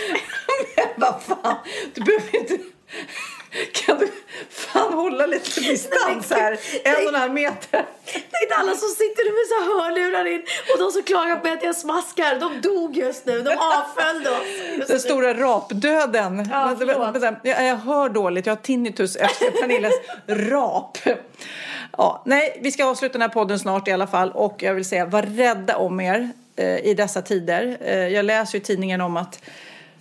[0.76, 1.56] Men vad fan,
[1.94, 2.58] du behöver inte...
[3.72, 4.08] Kan du
[4.50, 6.58] fan hålla lite distans här?
[6.84, 7.86] En och en halv meter.
[8.12, 11.62] Tänk alla som sitter nu med så hörlurar in och de som klagar på att
[11.62, 13.40] jag smaskar, de dog just nu.
[13.40, 14.88] De avföljde oss.
[14.88, 16.48] Den stora rapdöden.
[16.50, 16.76] Ja,
[17.42, 19.94] jag, jag hör dåligt, jag har tinnitus efter Pernillas
[20.26, 20.98] rap.
[21.98, 24.84] Ja, nej, vi ska avsluta den här podden snart i alla fall och jag vill
[24.84, 27.78] säga var rädda om er eh, i dessa tider.
[27.80, 29.42] Eh, jag läser ju i tidningen om att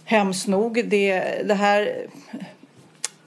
[0.05, 2.07] hemskt nog, det, det här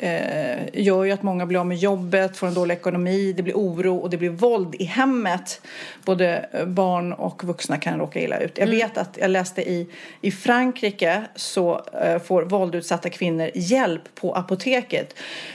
[0.02, 3.54] eh, gör ju att många blir av med jobbet, får en dålig ekonomi, det blir
[3.54, 5.60] oro och det blir våld i hemmet.
[6.04, 8.58] Både eh, barn och vuxna kan råka illa ut.
[8.58, 9.88] Jag vet att jag läste i,
[10.20, 15.14] i Frankrike så eh, får våldutsatta kvinnor hjälp på apoteket.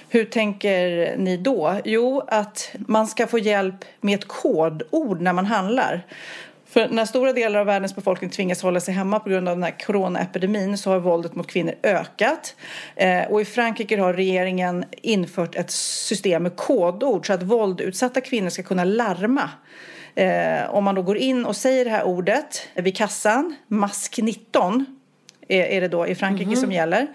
[0.10, 1.76] Hur tänker ni då?
[1.86, 6.06] Jo, att man ska få hjälp med ett kodord när man handlar.
[6.78, 9.64] För när stora delar av världens befolkning tvingas hålla sig hemma på grund av den
[9.64, 12.56] här coronaepidemin så har våldet mot kvinnor ökat.
[12.96, 18.50] Eh, och i Frankrike har regeringen infört ett system med kodord så att våldutsatta kvinnor
[18.50, 19.50] ska kunna larma.
[20.16, 24.20] Eh, om man då går in och säger det här ordet eh, vid kassan, mask
[24.22, 24.97] 19
[25.48, 27.08] är, är det då i Frankrike som gäller.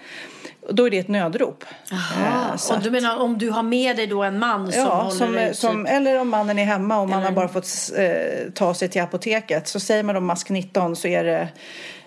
[0.71, 1.65] Då är det ett nödrop.
[1.93, 5.11] Eh, så och du menar om du har med dig då en man som Ja,
[5.11, 5.95] som, dig som, typ...
[5.95, 9.69] eller om mannen är hemma och man har bara fått eh, ta sig till apoteket.
[9.69, 11.49] Så säger man då mask 19 så är det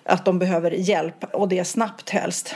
[0.04, 2.56] att de behöver hjälp och det är snabbt helst.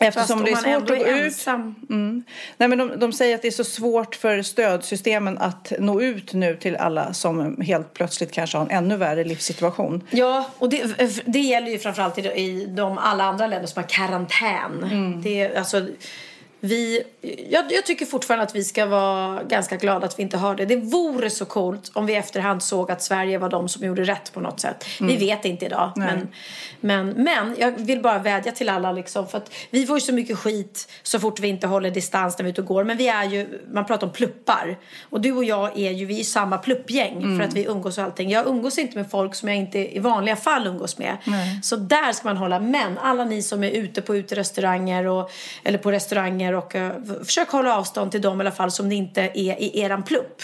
[0.00, 1.24] Eftersom om det är svårt att gå ut.
[1.24, 1.74] ensam.
[1.90, 2.24] Mm.
[2.56, 6.32] Nej, men de, de säger att det är så svårt för stödsystemen att nå ut
[6.32, 10.06] nu till alla som helt plötsligt kanske har en ännu värre livssituation.
[10.10, 13.88] Ja, och det, det gäller ju framförallt i, i de alla andra länder som har
[13.88, 14.84] karantän.
[14.84, 15.22] Mm.
[15.22, 15.86] Det, alltså,
[16.60, 17.02] vi,
[17.50, 20.64] jag, jag tycker fortfarande att vi ska vara ganska glada att vi inte har det.
[20.64, 24.32] Det vore så coolt om vi efterhand såg att Sverige var de som gjorde rätt
[24.32, 24.84] på något sätt.
[25.00, 25.92] Vi vet inte idag.
[25.96, 26.08] Mm.
[26.08, 26.26] Nej.
[26.80, 30.00] Men, men, men jag vill bara vädja till alla liksom, för att vi får ju
[30.00, 32.84] så mycket skit så fort vi inte håller distans när vi är ute och går.
[32.84, 34.78] Men vi är ju, man pratar om pluppar.
[35.02, 38.04] Och du och jag är ju, vi är samma pluppgäng för att vi umgås och
[38.04, 38.30] allting.
[38.30, 41.16] Jag umgås inte med folk som jag inte i vanliga fall umgås med.
[41.62, 42.60] Så där ska man hålla.
[42.60, 45.30] Men alla ni som är ute på uterestauranger och,
[45.64, 46.90] eller på restauranger och uh,
[47.24, 50.42] försök hålla avstånd till dem i alla fall som det inte är i eran plupp.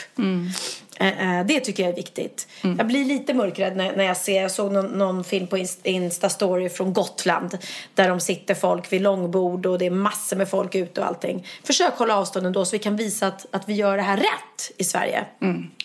[1.00, 2.48] Eh, eh, Det tycker jag är viktigt.
[2.78, 5.82] Jag blir lite mörkrädd när, när jag ser, jag såg någon, någon film på Inst-
[5.82, 7.59] Insta-story från Gotland
[7.94, 11.46] där de sitter folk vid långbord och det är massor med folk ute och allting.
[11.64, 14.72] Försök hålla avstånd ändå så vi kan visa att, att vi gör det här rätt
[14.76, 15.24] i Sverige.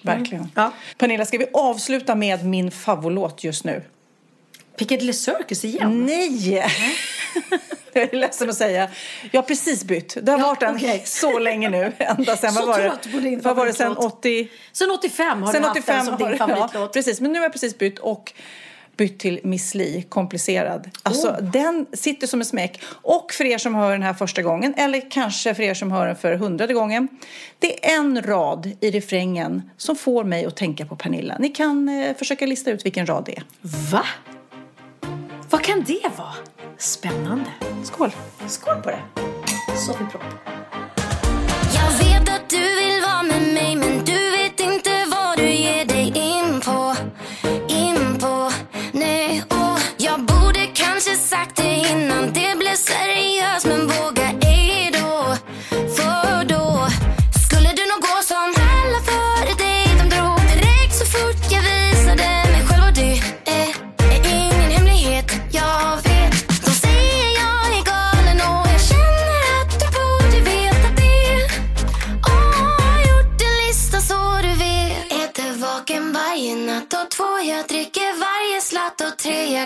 [0.03, 0.47] Verkligen.
[0.55, 0.71] Ja.
[0.97, 3.83] Pernilla, ska vi avsluta med min favoritlåt just nu?
[4.77, 6.05] Piccadilly Circus igen?
[6.05, 6.65] Nej!
[7.93, 8.89] Jag är ledsen att säga.
[9.31, 10.17] Jag har precis bytt.
[10.21, 11.01] Det har Ja, varit en okej.
[11.05, 11.91] så länge nu.
[11.97, 12.89] Ända sen, Så vad var det?
[12.89, 14.13] trött på din Vad var det sen favoritlåt.
[14.19, 14.47] 80?
[14.71, 16.71] Sen 85 har Sen du haft 85 den som har- din favoritlåt.
[16.73, 18.33] Ja, precis, men nu har jag precis bytt och
[18.97, 20.89] bytt till Miss Li, komplicerad.
[21.03, 22.81] Alltså den sitter som en smäck.
[23.01, 26.07] Och för er som hör den här första gången, eller kanske för er som hör
[26.07, 27.07] den för hundrade gången.
[27.59, 31.35] Det är en rad i refrängen som får mig att tänka på Pernilla.
[31.39, 33.43] Ni kan eh, försöka lista ut vilken rad det är.
[33.91, 34.03] Va?
[35.51, 36.33] Vad kan det vara?
[36.77, 37.51] Spännande.
[37.83, 38.11] Skål!
[38.47, 39.01] Skål på det.
[39.77, 40.23] Sofiepropp.
[40.71, 40.88] Jag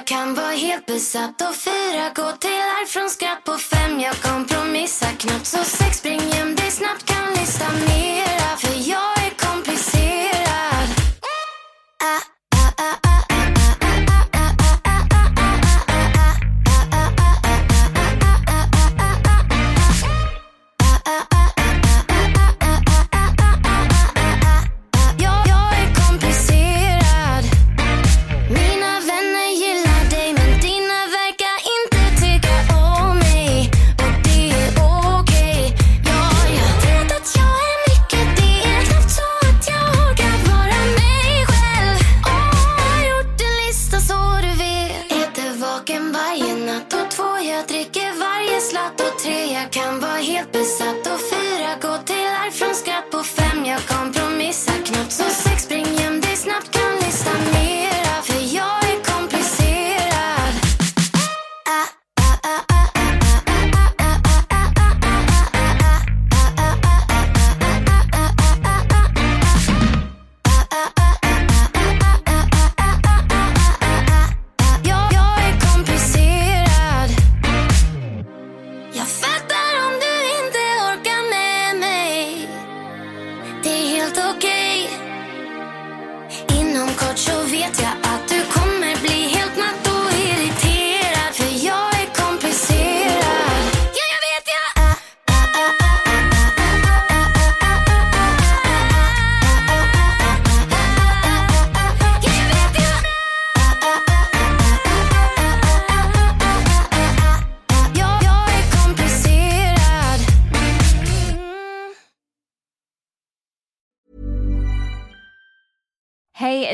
[0.03, 3.99] jag kan vara helt besatt och fyra gå till arv från skratt på fem.
[3.99, 8.42] Jag kompromissar knappt så sex spring hem dig snabbt kan lista mera